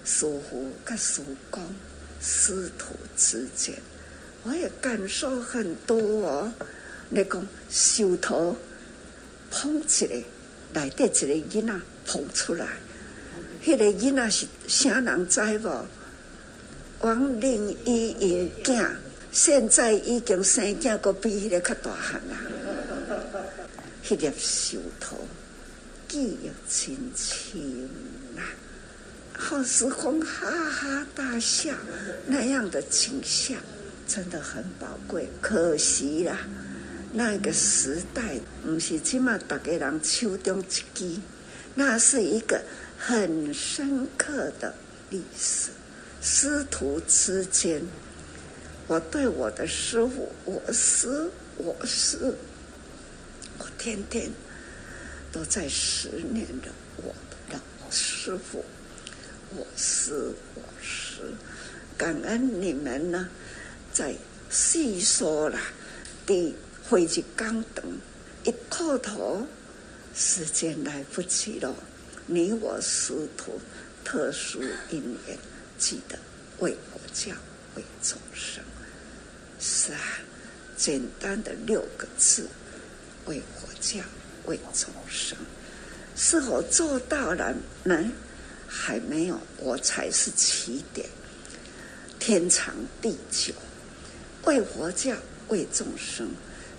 [0.06, 1.64] 师父跟师公
[2.20, 3.74] 师徒之间，
[4.44, 6.52] 我也感受很多哦。
[7.10, 8.58] 你讲修头
[9.54, 10.24] 捧起来，
[10.74, 11.74] 来带一个囡仔
[12.08, 12.66] 捧出来，
[13.64, 15.86] 那个囡仔是啥人知无？
[17.02, 18.90] 王令一一囝，
[19.32, 22.38] 现在已经生囝，个比迄个较大汉啦。
[24.10, 25.18] 那个修头
[26.08, 27.90] 记忆真清
[28.36, 28.44] 啦。
[29.36, 31.74] 好时光哈哈大笑，
[32.26, 33.58] 那样的景象
[34.08, 35.28] 真的很宝贵。
[35.42, 36.40] 可惜啦，
[37.16, 41.22] 那个时代不是起码大家人手中一支，
[41.76, 42.64] 那是一个
[42.98, 44.74] 很深刻的
[45.12, 45.70] 历史。
[46.22, 47.84] 师徒之间，
[48.88, 52.34] 我对我的师傅，我师我师，
[53.60, 54.32] 我天天
[55.32, 57.14] 都在思念着我
[57.52, 57.60] 的
[57.92, 58.66] 师傅。
[59.56, 61.32] 我师我师，
[61.96, 63.30] 感恩你们呢，
[63.92, 64.16] 在
[64.50, 65.60] 细说了
[66.26, 66.56] 第
[66.90, 67.84] 会去刚等
[68.44, 69.48] 一叩头，
[70.14, 71.74] 时间来不及了。
[72.26, 73.60] 你我师徒
[74.04, 75.38] 特殊因缘，
[75.78, 76.18] 记得
[76.60, 77.32] 为佛教
[77.76, 78.64] 为众生。
[79.60, 80.00] 是啊，
[80.76, 82.48] 简单的六个字，
[83.26, 84.00] 为佛教
[84.46, 85.38] 为众生，
[86.16, 88.12] 是否做到了呢？
[88.68, 91.08] 还没有，我才是起点。
[92.20, 93.54] 天长地久，
[94.46, 95.16] 为佛教、
[95.50, 96.30] 为众生，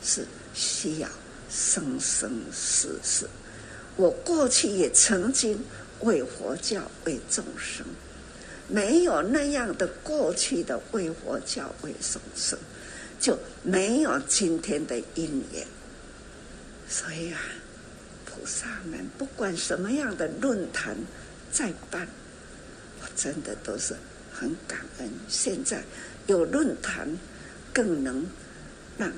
[0.05, 1.09] 是需要
[1.51, 3.27] 生生世世。
[3.97, 5.59] 我过去也曾经
[6.01, 7.87] 为佛教、为众生，
[8.69, 12.59] 没有那样的过去的为佛教、为众生，
[13.19, 15.67] 就没有今天的因缘。
[16.89, 17.41] 所以啊，
[18.27, 20.97] 菩萨们不管什么样的论坛。
[21.53, 22.09] 再办，
[23.01, 23.95] 我真的都是
[24.33, 25.09] 很感恩。
[25.29, 25.85] 现在
[26.27, 27.17] 有论坛，
[27.73, 28.27] 更能
[28.99, 29.09] 让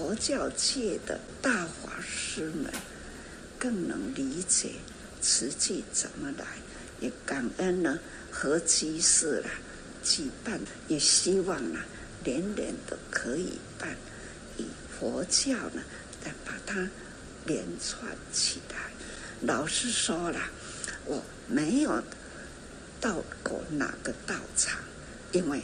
[0.00, 2.72] 佛教界的大法师们
[3.58, 4.70] 更能理解
[5.20, 6.46] 实际怎么来。
[7.00, 7.98] 也感恩呢，
[8.30, 9.50] 合居士啦
[10.02, 11.80] 举办，也希望呢
[12.24, 13.94] 年年都可以办，
[14.56, 14.64] 以
[14.98, 15.82] 佛教呢
[16.24, 16.88] 来把它
[17.44, 18.76] 连串起来。
[19.42, 20.40] 老实说了。
[21.04, 22.02] 我没有
[23.00, 24.78] 到过哪个道场，
[25.32, 25.60] 因为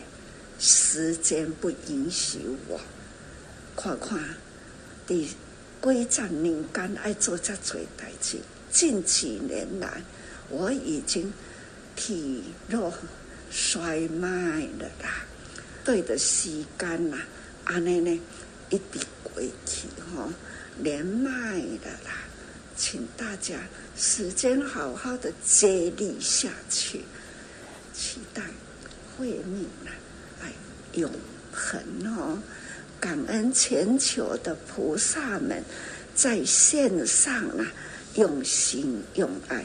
[0.59, 2.79] 时间不允许我。
[3.77, 4.19] 看看
[5.07, 5.29] 第
[5.81, 8.39] 归藏人间爱做这多代志，
[8.73, 10.03] 近几年来
[10.49, 11.33] 我已经
[11.95, 12.93] 体弱
[13.51, 15.27] 衰迈了啦。
[15.85, 17.19] 对的时间呐，
[17.65, 18.21] 安尼呢
[18.71, 20.29] 一直过去哈，
[20.79, 22.25] 年迈了啦。
[22.77, 23.55] 请大家
[23.97, 27.03] 时间好好的接力下去，
[27.95, 28.43] 期待
[29.17, 29.89] 慧命啊，
[30.43, 30.53] 哎，
[30.95, 31.11] 永
[31.53, 32.43] 恒哦！
[33.01, 35.63] 感恩全球的菩萨们
[36.15, 37.73] 在线上啊，
[38.15, 39.65] 用心用爱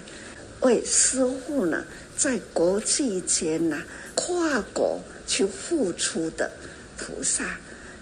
[0.62, 3.82] 为师父呢，在国际间呢，
[4.16, 6.52] 跨国去付出的
[6.98, 7.58] 菩萨，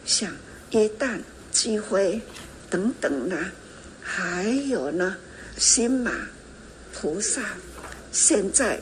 [0.05, 0.31] 像
[0.71, 2.21] 耶诞机会
[2.69, 3.51] 等等呢。
[4.01, 5.15] 还有呢，
[5.57, 6.11] 新马
[6.93, 7.41] 菩萨
[8.11, 8.79] 现在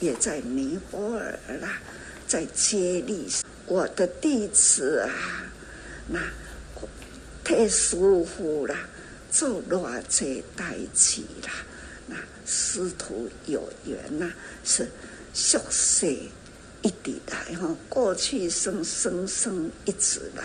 [0.00, 1.78] 也在尼泊尔啦，
[2.26, 3.28] 在接力
[3.66, 5.45] 我的弟子啊，
[6.08, 6.20] 那
[7.44, 8.88] 太舒服啦
[9.30, 11.52] 做偌济代志啦，
[12.06, 14.32] 那师徒有缘呐，
[14.64, 14.88] 是
[15.32, 16.06] 宿世
[16.82, 20.42] 一直来哈，过去生生生一直来，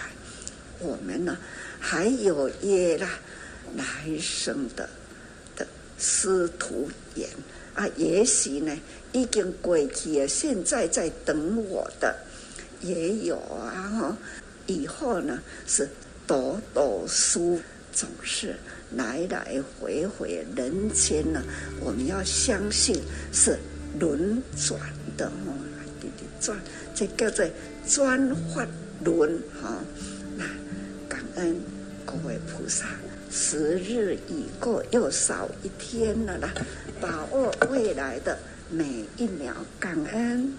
[0.80, 1.38] 我们呢
[1.80, 3.20] 还有约啦
[3.76, 3.86] 来
[4.20, 4.90] 生的
[5.56, 5.66] 的
[5.98, 7.28] 师徒缘
[7.74, 8.78] 啊，也许呢
[9.12, 12.16] 已经过去了，现在在等我的
[12.82, 14.18] 也有啊哈，
[14.68, 15.90] 以后呢是
[16.28, 17.60] 读读书，
[17.92, 18.56] 总是
[18.96, 21.42] 来来回回人间呢，
[21.80, 23.02] 我们要相信
[23.34, 23.58] 是
[24.00, 24.80] 轮转
[25.18, 25.54] 的哦，
[26.00, 26.58] 滴滴转，
[26.96, 27.46] 这叫做
[27.88, 28.66] 转法
[29.04, 29.78] 轮哈。
[30.38, 30.46] 那
[31.10, 31.56] 感恩
[32.06, 32.86] 各位菩萨，
[33.30, 36.54] 时日已过，又少一天了啦，
[37.00, 38.38] 把握未来的
[38.70, 40.54] 每一秒，感恩。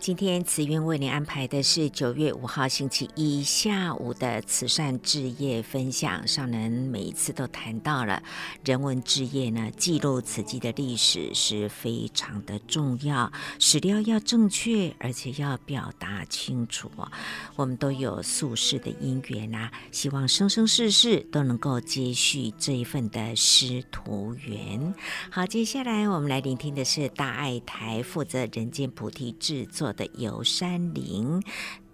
[0.00, 6.26] 今天慈云为您安排的是九月五号星期一下午的慈善置业分享。
[6.26, 8.22] 上人每一次都谈到了
[8.64, 16.90] 人文置业呢，记录慈济的历史是非常的重要，史料要正确，而且要表达清楚。
[17.56, 24.94] 我们都有宿世的因缘啊，希望生生世世都能够接续这一份的师徒缘。
[25.30, 31.42] 好，接下来我们来聆听的是大爱台负责人间菩提制作的游山林，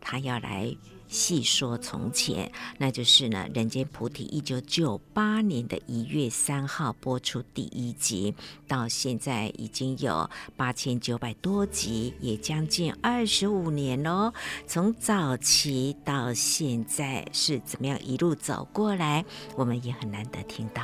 [0.01, 0.75] 他要来
[1.09, 8.35] 细说从前，那就是呢，《人间菩提》一九九八年的一月三号播出第一集，
[8.67, 14.33] 到现在已经有八千九百多集，也将近二十五年喽。
[14.67, 19.25] 从早期到现在是怎么样一路走过来，
[19.55, 20.83] 我们也很难得听到。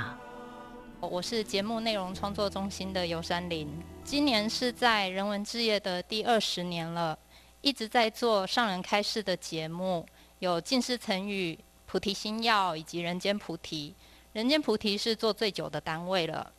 [1.00, 3.68] 我是节目内容创作中心的游山林，
[4.04, 7.18] 今年是在人文置业的第二十年了，
[7.62, 10.06] 一直在做上人开示的节目，
[10.40, 13.94] 有尽思成语、菩提心药以及人间菩提。
[14.34, 16.52] 人间菩提是做最久的单位了。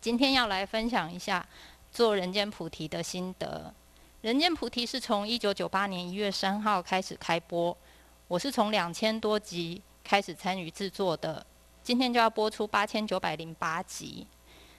[0.00, 1.46] 今天要来分享一下
[1.90, 3.72] 做人间菩提的心得。
[4.20, 7.74] 人间菩提是从一九九八年一月三号开始开播，
[8.28, 11.44] 我是从两千多集开始参与制作的。
[11.82, 14.26] 今天就要播出八千九百零八集。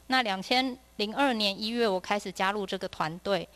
[0.07, 3.47] 那两千零二年一月，我开始加入这个团队。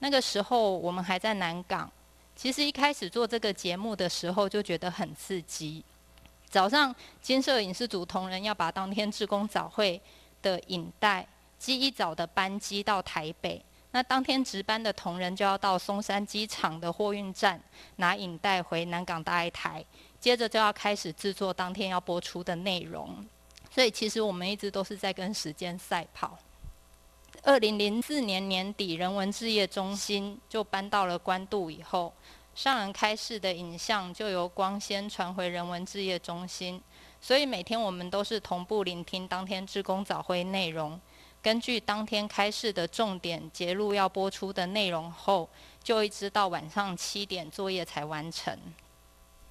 [0.00, 1.90] 那个时候我们还在南港。
[2.34, 5.84] 其实一开始做这个节目的时候，就觉得很刺激。
[6.48, 10.00] 早上金色影视组同仁要把当天志工早会
[10.40, 11.26] 的影带
[11.58, 13.60] 机一早的班机到台北。
[13.90, 17.60] 那当天值班的同仁就要到松山机场的货运站
[17.96, 19.84] 拿影带回南港大爱台。
[20.20, 23.24] 接着就要开始制作当天要播出的内容，
[23.70, 26.38] 所以其实我们一直都是在跟时间赛跑。
[27.42, 32.12] 二零零四年年底，人文置业中心就搬到了关渡以后，
[32.54, 36.82] 上人开示的影像就由光纤传回人文置业中心，
[37.20, 41.00] 所以每天我们都是同步聆听当天志工早会内容，
[41.40, 45.48] 根据当天开示的重点节录要播出的内容后，
[45.82, 48.58] 就一直到晚上七点作业才完成。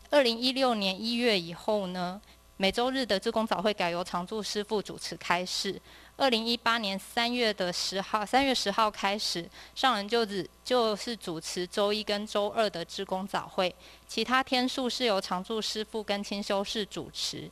[0.09, 2.21] 二零一六年一月以后呢，
[2.59, 5.79] 每周日的志工早会改由常住师父主持开示。
[6.15, 13.73] 二零一八年三月的十号，三月十号开始，上人就只就是主持周一跟周二的志工早会，
[14.07, 17.49] 其他天数是由常住师父跟清修士主持。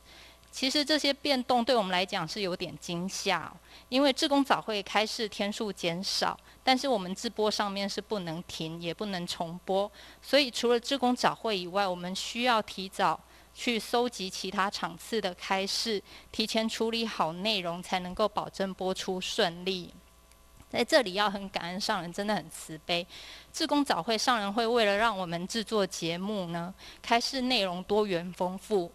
[0.50, 3.52] 其实这些变动对我们来讲是有点惊吓，
[3.88, 9.88] 因为志工早会开示天数减少，但是我们直播上面是不能停，也不能重播，
[10.20, 13.20] 所以除了志工早会以外，我们需要提早
[13.58, 16.00] 去搜集其他场次的开示，
[16.30, 19.94] 提前处理好内容，才能够保证播出顺利。
[20.68, 23.06] 在这里要很感恩上人，真的很慈悲。
[23.52, 28.92] 志工早会上人会为了让我们制作节目呢，开示内容多元丰富。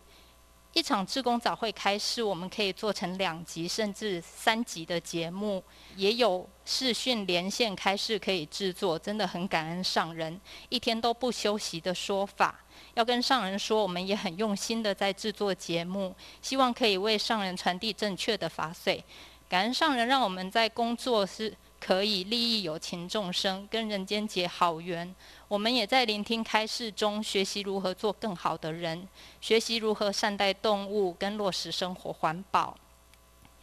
[0.73, 5.61] 一场志工早会开示，我们可以做成两集甚至三集的节目，
[5.97, 12.57] 也有视讯连线开示可以制作，真的很感恩上人一天都不休息的说法。
[12.93, 19.03] 要跟上人说，我们也很用心的在制作节目，希望可以为上人传递正确的法髓。
[19.49, 21.53] 感恩上人让我们在工作是
[21.83, 25.13] 可以利益有情众生，跟人间结好缘。
[25.47, 29.07] 我们也在聆听开示中学习如何做更好的人，
[29.41, 32.77] 学习如何善待动物，跟落实生活环保。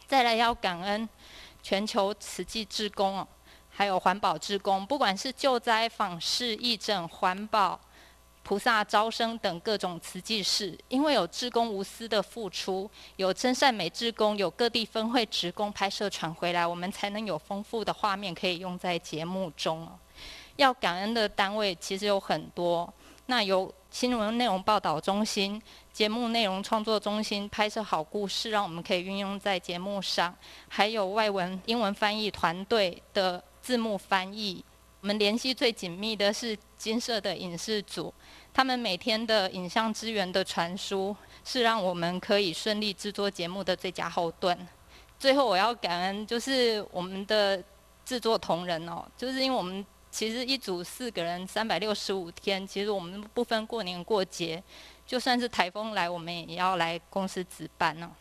[0.05, 1.07] 再来要感恩
[1.63, 3.25] 全球慈济志工，
[3.69, 7.79] 还有环保志工，不管是救灾、访视、义诊、环保、
[8.41, 19.87] 菩萨招生等各种慈济事，因为有志工无私的付出，有真善美志工，有各地分会职工拍摄传回来，我们才能有丰富的画面可以用在节目中。
[20.55, 22.91] 要感恩的单位其实有很多，
[23.27, 25.61] 那有新闻内容报道中心、
[25.93, 30.35] 节目内容创作中心拍摄好故事，让我们可以运用在节目上。
[30.67, 34.65] 还有外文英文翻译团队的字幕翻译。
[35.01, 38.13] 我们联系最紧密的是金色的影视组，
[38.53, 44.67] 他们每天的影像资源的传输，是让我们可以顺利制作节目的最佳后盾。
[45.17, 47.63] 最后，我要感恩就是我们的
[48.05, 49.85] 制作同仁哦，就是因为我们。
[50.11, 54.61] 其实一组四个人，三百六十五天，其实我们不分过年过节，
[55.05, 58.11] 就算是台风来，我们也要来公司值班呢。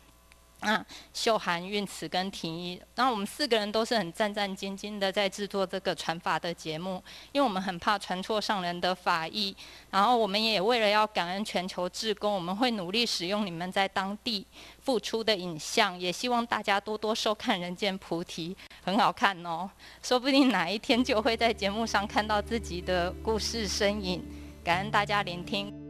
[0.61, 0.85] 啊，
[1.15, 9.57] 秀涵、韵慈跟婷宜，然后我们四个人都是很战战兢兢的在制作这个传法的节目，因为我们很怕传错上人的法义。
[9.91, 14.45] 然后我们也为了要感恩全球志工，我们会努力使用你们在当地
[14.81, 18.53] 付出的影像，也希望大家多多收看《人间菩提》，
[18.83, 19.71] 很好看哦，
[20.03, 24.25] 说不定哪一天就会在节目上看到自己的故事身影。
[24.65, 25.88] 感恩大家聆听。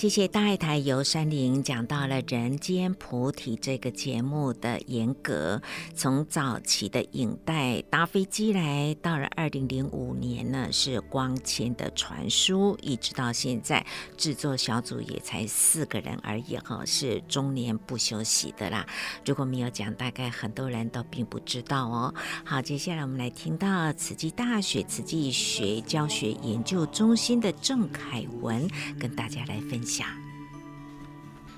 [0.00, 5.60] 谢谢大爱台游山林讲到了《人间菩提》这个节目的严格，
[5.94, 13.84] 从早期的影带搭飞机来，到了二零零五年呢是光纤的传输，一直到现在
[14.16, 18.86] 制作小组也才四个人而已哈，是终年不休息的啦。
[19.26, 22.14] 如果没有讲，大概很多人都并不知道哦。
[22.42, 28.66] 好，接下来我们来听到慈济大学慈济学教学研究中心的郑凯文
[28.98, 29.89] 跟大家来分享。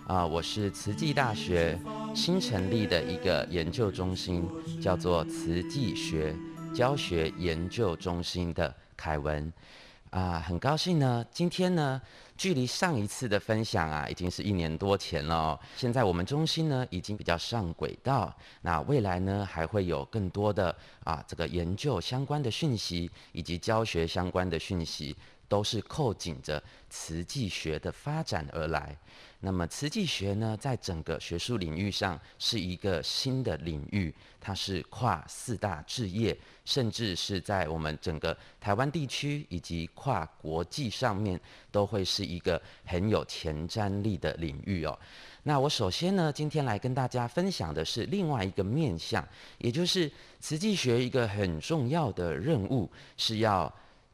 [0.06, 1.78] 啊，我是慈济大学
[2.14, 4.48] 新成立的一个研究中心，
[4.80, 6.34] 叫做慈济学
[6.74, 9.52] 教学研究中心的凯文。
[10.10, 12.00] 啊，很高兴呢，今天呢，
[12.36, 15.60] 距离上一次的分享啊，已经是一年多前了哦。
[15.76, 18.34] 现在我们中心呢，已经比较上轨道。
[18.60, 20.74] 那未来呢，还会有更多的
[21.04, 25.16] 啊，这个研究相关的讯息，以及教学相关的讯息。
[25.52, 28.96] 都是扣紧着慈济学的发展而来。
[29.40, 36.34] 那么慈济学呢，在整个学术领域上是一个新的领域，它是跨四大志业，
[36.64, 41.38] 甚至是在我们整个台湾地区以及跨国际上面，
[41.70, 44.98] 都会是一个很有前瞻力的领域哦。
[45.42, 49.22] 那我首先呢，今天来跟大家分享的是另外一个面向，
[49.58, 53.70] 也就是慈济学一个很重要的任务是要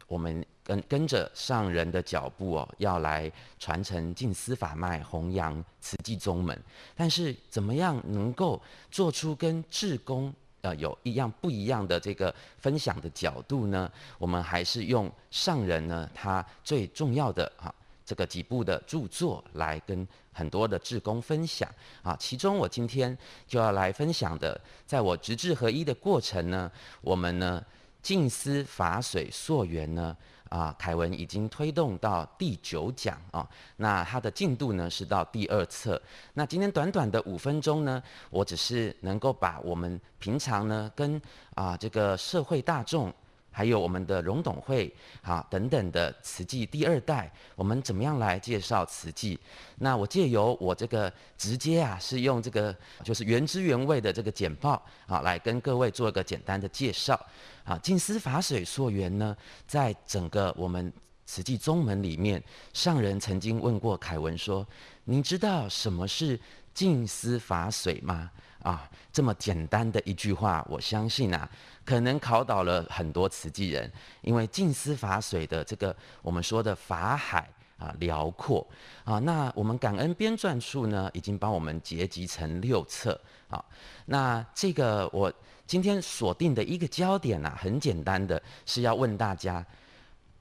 [0.08, 0.44] 我们。
[0.68, 6.62] 跟跟着上人的脚步哦，要来传承净思法脉，弘扬慈济宗门。
[6.94, 10.30] 但是怎么样能够做出跟志工
[10.60, 13.90] 呃有一样不一样的这个分享的角度呢？
[14.18, 21.66] 我们还是用上人呢他最重要的啊这个几部的著作来跟很多的志工分享
[22.02, 22.14] 啊。
[22.20, 27.64] 其中我今天就要来分享的，在我直志合一的过程呢，我们呢
[28.08, 30.16] 静思法水溯源呢。
[30.48, 33.46] 啊，凯文已经推动到第九讲啊，
[33.76, 36.00] 那它的进度呢是到第二册。
[36.32, 41.20] 那今天短短的五分钟呢，我只是能够把我们平常呢跟
[41.54, 43.12] 啊这个社会大众，
[43.50, 44.92] 还有我们的荣董会
[45.22, 49.38] 啊等等的慈济第二代，我们怎么样来介绍慈济？
[49.78, 57.18] 那我借由我这个直接啊是用这个就是原汁原味的这个简报啊来跟各位做一个简单的介绍。
[57.64, 59.36] 啊，净思法水溯源呢，
[59.66, 60.90] 在整个我们
[61.26, 62.42] 慈济宗门里面，
[62.72, 64.66] 上人曾经问过凯文说
[65.04, 66.40] ：“您知道什么是
[66.78, 68.30] 净思法水吗？”
[68.62, 71.48] 啊，这么简单的一句话，我相信啊，
[71.84, 77.48] 可能考倒了很多慈济人，因为净思法水的这个我们说的法海
[77.78, 78.66] 啊辽阔
[79.04, 83.18] 啊，那我们感恩编撰处呢，已经帮我们结集成六册
[83.48, 83.64] 啊，
[84.06, 85.32] 那这个我。
[85.68, 89.62] 今天锁定的一个焦点啊，很简单的是要问大家，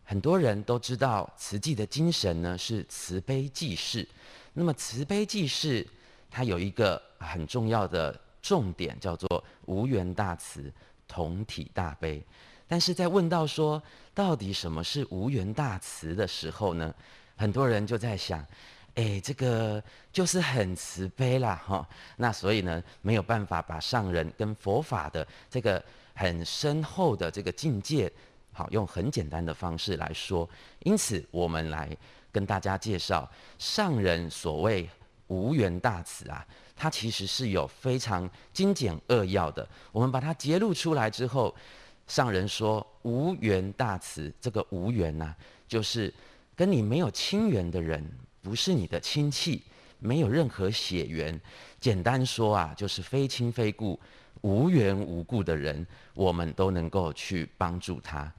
[0.06, 4.08] 很多人都知道慈济的精神呢是慈悲济世，
[4.54, 5.86] 那么慈悲济世
[6.30, 10.72] 它有一个很重要的重点叫做无缘大慈，
[11.08, 12.24] 同体大悲。
[12.68, 13.82] 但是在问到说
[14.14, 16.94] 到底什么是无缘大慈的时候呢，
[17.36, 18.46] 很多人就在想。
[18.96, 25.84] 哎，这个就是很慈悲啦，哈、那所以呢，没有办法把上人跟佛法的这个
[26.16, 28.12] 很深厚的这个境界，
[28.52, 30.50] 好用很简单的方式来说。
[30.80, 31.96] 因此，我们来
[32.32, 34.90] 跟大家介绍上人所谓
[35.28, 39.68] 无缘大慈啊，它其实是有非常精简扼要的。
[39.92, 41.56] 我们把它揭露出来之后，
[42.08, 46.14] 上人说无缘大慈，这个无缘呐、啊，就是
[46.56, 48.04] 跟你没有亲缘的人。
[48.40, 49.62] 不是你的亲戚，
[50.00, 51.38] 没有任何血缘。
[51.82, 54.00] 简单说啊，就是非亲非故、
[54.40, 58.32] 无缘无故的人，我们都能够去帮助他。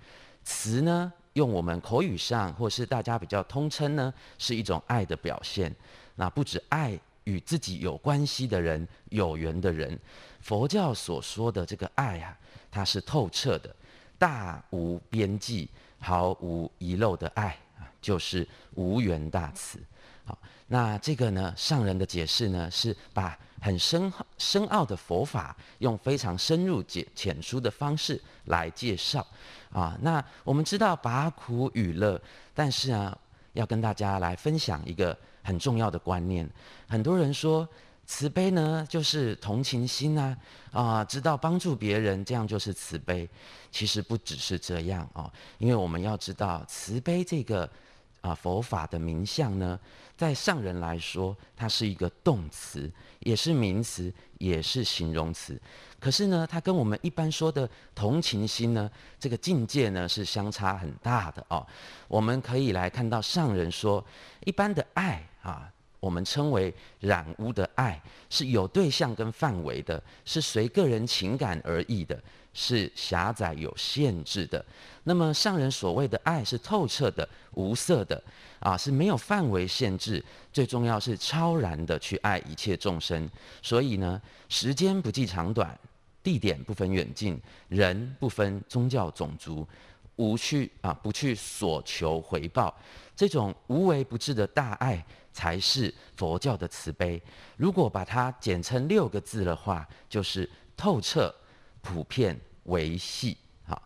[0.45, 5.71] 慈呢，用我们口语上或是大家比较通称呢，是一种爱的表现。
[6.19, 9.97] 那不止爱与自己有关系的人、有缘的人，
[10.41, 12.37] 佛教所说的这个爱啊，
[12.73, 13.73] 它是透彻的，
[14.19, 18.45] 大无边际、毫无遗漏的爱啊，就是
[18.75, 19.79] 无缘大慈。
[20.25, 29.25] 好，那这个呢，上人的解释呢，是把很深深奥的佛法，用非常深入浅浅疏的方式来介绍。
[29.71, 32.21] 啊，那我们知道拔苦与乐，
[32.55, 33.17] 但是啊，
[33.59, 36.49] 要跟大家来分享一个很重要的观念。
[36.89, 37.69] 很多人说
[38.07, 40.37] 慈悲呢，就是同情心啊，
[40.71, 43.29] 啊，知道帮助别人，这样就是慈悲。
[43.71, 47.69] 其实不只是这样哦，因为我们要知道慈悲这个
[48.29, 49.79] 啊佛法的名相呢，
[50.17, 55.61] 在上人来说，它是一个动词，也是名词，也是形容词。
[55.99, 61.67] 可是呢，它跟我们一般说的同情心呢，这个境界呢是相差很大的哦。
[62.07, 64.05] 我们可以来看到上人说，
[64.45, 72.19] 一般的爱啊，我们称为染污的爱，是有对象跟范围的，是随个人情感而异的，
[72.53, 74.65] 是狭窄有限制的。
[75.05, 78.23] 那么上人所谓的爱是透彻的、无色的
[78.61, 83.29] 啊，是没有范围限制，最重要是超然的去爱一切众生。
[83.63, 85.79] 所以呢，时间不计长短。
[86.21, 89.67] 地点不分远近，人不分宗教种族，
[90.17, 92.75] 无去啊，不去索求回报，
[93.17, 95.03] 这种无微不至的大爱，
[95.39, 97.23] 才是佛教的慈悲。
[97.57, 101.33] 如果把它简称六个字的话，就是透彻、
[101.81, 103.37] 普遍、维系。
[103.65, 103.81] 好，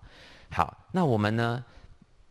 [0.51, 1.63] 好，那我们呢？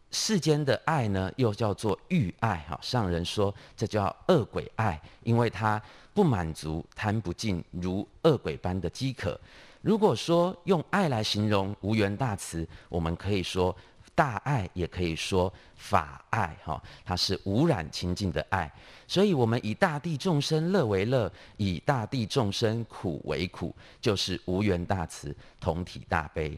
[0.09, 2.65] 世间的爱呢，又叫做欲爱。
[2.67, 5.79] 哈，上人说这叫恶鬼爱，因为它
[6.15, 9.39] 不满足、贪不尽，如恶鬼般的饥渴。
[9.81, 13.75] 如果说用爱来形容无缘大慈，我们可以说
[14.13, 18.71] 大爱，也可以说法爱，哈，它是无染清净的爱。
[19.07, 26.57] 所以，我们以大地众生乐为乐，以大地众生苦为苦，就是无缘大慈，同体大悲。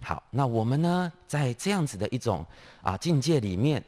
[0.00, 2.44] 好，那我们呢，在这样子的一种
[2.82, 3.82] 啊境界里面，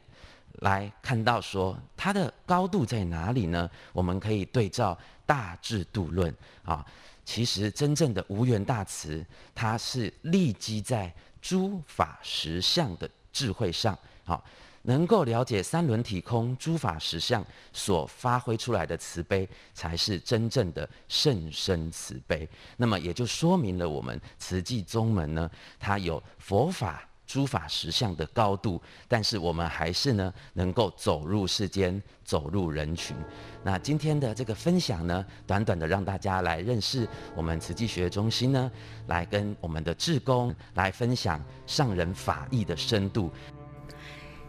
[0.61, 3.69] 来看到说它的高度在哪里呢？
[3.93, 4.93] 我们可以对照
[5.25, 6.31] 《大智度论》
[6.63, 6.85] 啊。
[7.23, 11.13] 其实，真正的无缘大慈，它是立基在
[11.47, 14.43] 诸法实相的智慧上，好，
[14.81, 17.41] 能够了解三轮体空诸法实相
[17.71, 22.45] 所发挥出来的慈悲，才是真正的甚深慈悲。
[22.75, 27.06] 那么，也就说明了我们慈济宗门呢，它有佛法。
[27.27, 33.15] 诸法实相的高度，但是我们还是呢，能够走入世间，走入人群。
[33.61, 38.71] 那今天的这个分享呢，短短的让大家来认识我们慈济学中心呢，
[39.07, 43.29] 来跟我们的志工来分享上人法义的深度。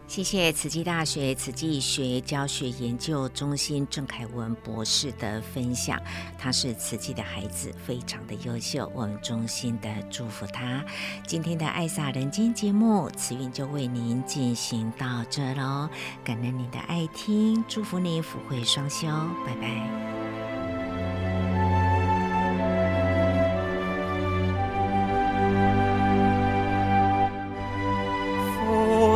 [0.09, 6.01] 谢谢慈济大学慈济学教学研究中心郑凯文博士的分享，
[6.35, 10.83] 他是慈济的孩子，非常的优秀，我们衷心的祝福他。
[11.27, 15.87] 今天的爱洒人间节目，慈云就为您进行到这喽，
[16.23, 19.07] 感恩您的爱听，祝福您福慧双修，
[19.45, 20.68] 拜拜。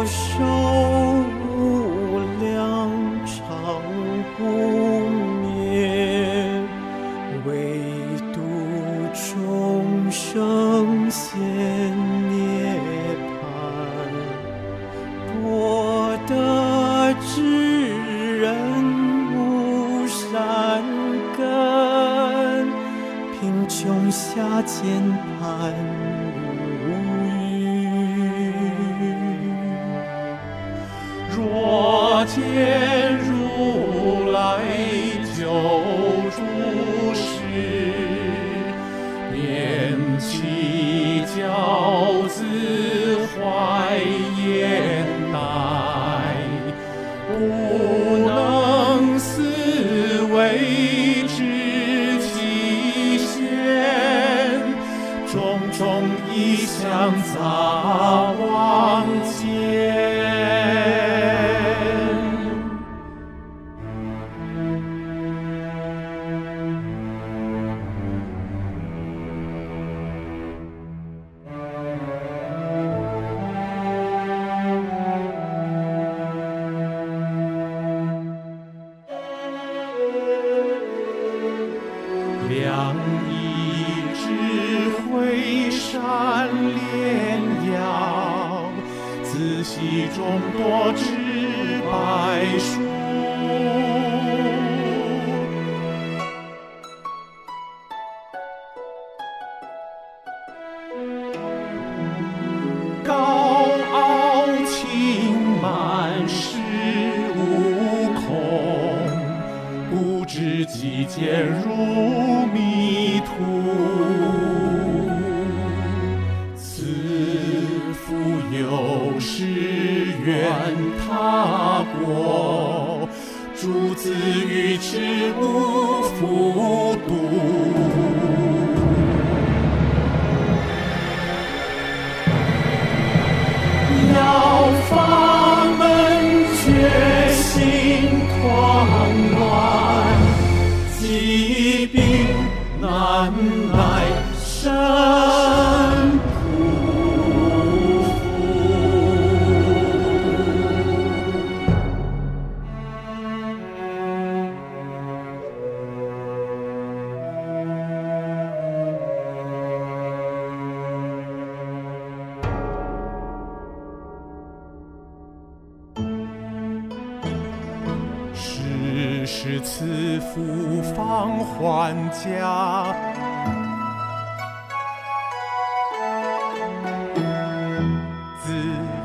[0.05, 2.89] 受无量
[3.25, 3.81] 长
[4.37, 4.43] 不
[5.41, 6.61] 灭
[7.45, 7.81] 唯
[8.33, 8.41] 独
[9.13, 11.39] 众生陷
[12.29, 12.75] 涅
[13.39, 13.43] 槃。
[15.41, 18.55] 剥得之人
[19.35, 20.83] 无善
[21.37, 22.67] 根
[23.39, 24.83] 贫穷下贱
[25.39, 26.02] 盘。
[32.25, 32.39] 自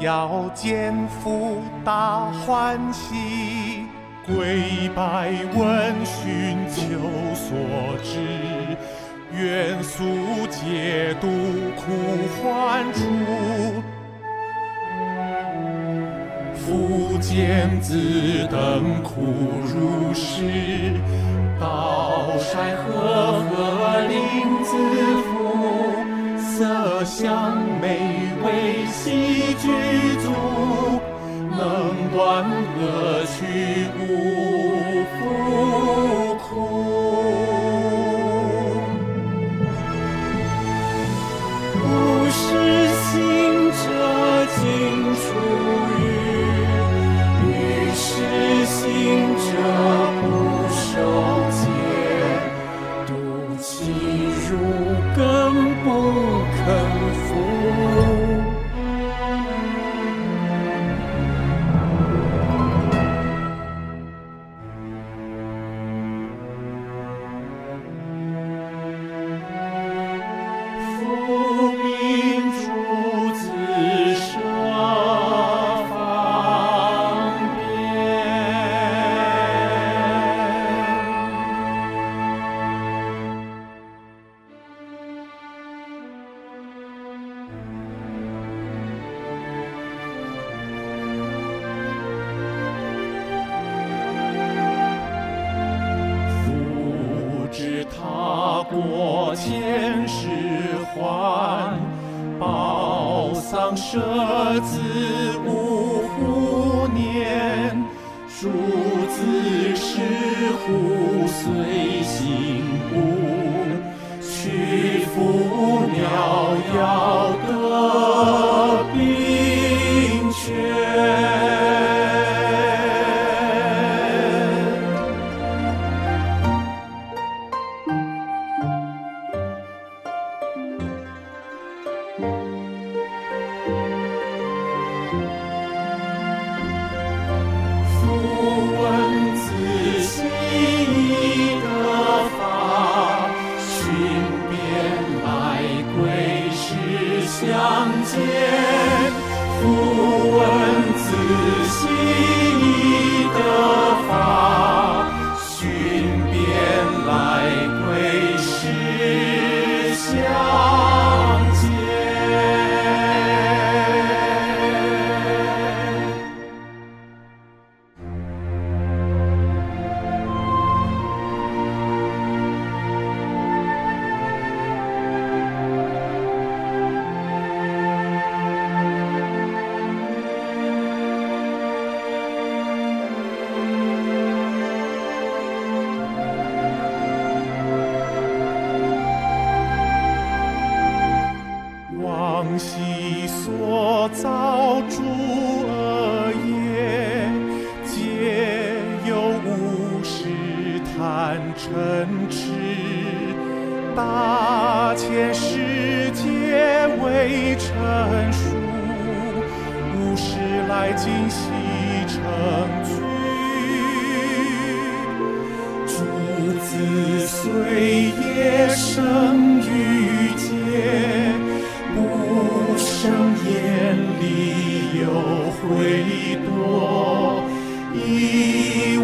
[0.00, 3.86] 要见父大欢喜，
[4.24, 6.80] 跪拜问讯求
[7.34, 7.58] 所
[8.04, 8.18] 知，
[9.32, 10.04] 愿速
[10.48, 11.26] 解毒
[11.76, 11.82] 苦
[12.40, 13.00] 患处。
[16.54, 19.16] 复见子等苦
[19.64, 20.94] 如是。
[21.58, 24.76] 道山和合林子，
[26.58, 29.70] 色香美味悉具
[30.18, 30.32] 足，
[31.52, 33.87] 能断恶趣。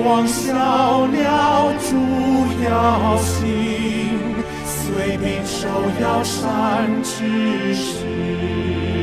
[0.05, 1.97] 忘小鸟主
[2.63, 3.47] 要行，
[4.67, 5.67] 随病受
[5.99, 8.94] 药善知识。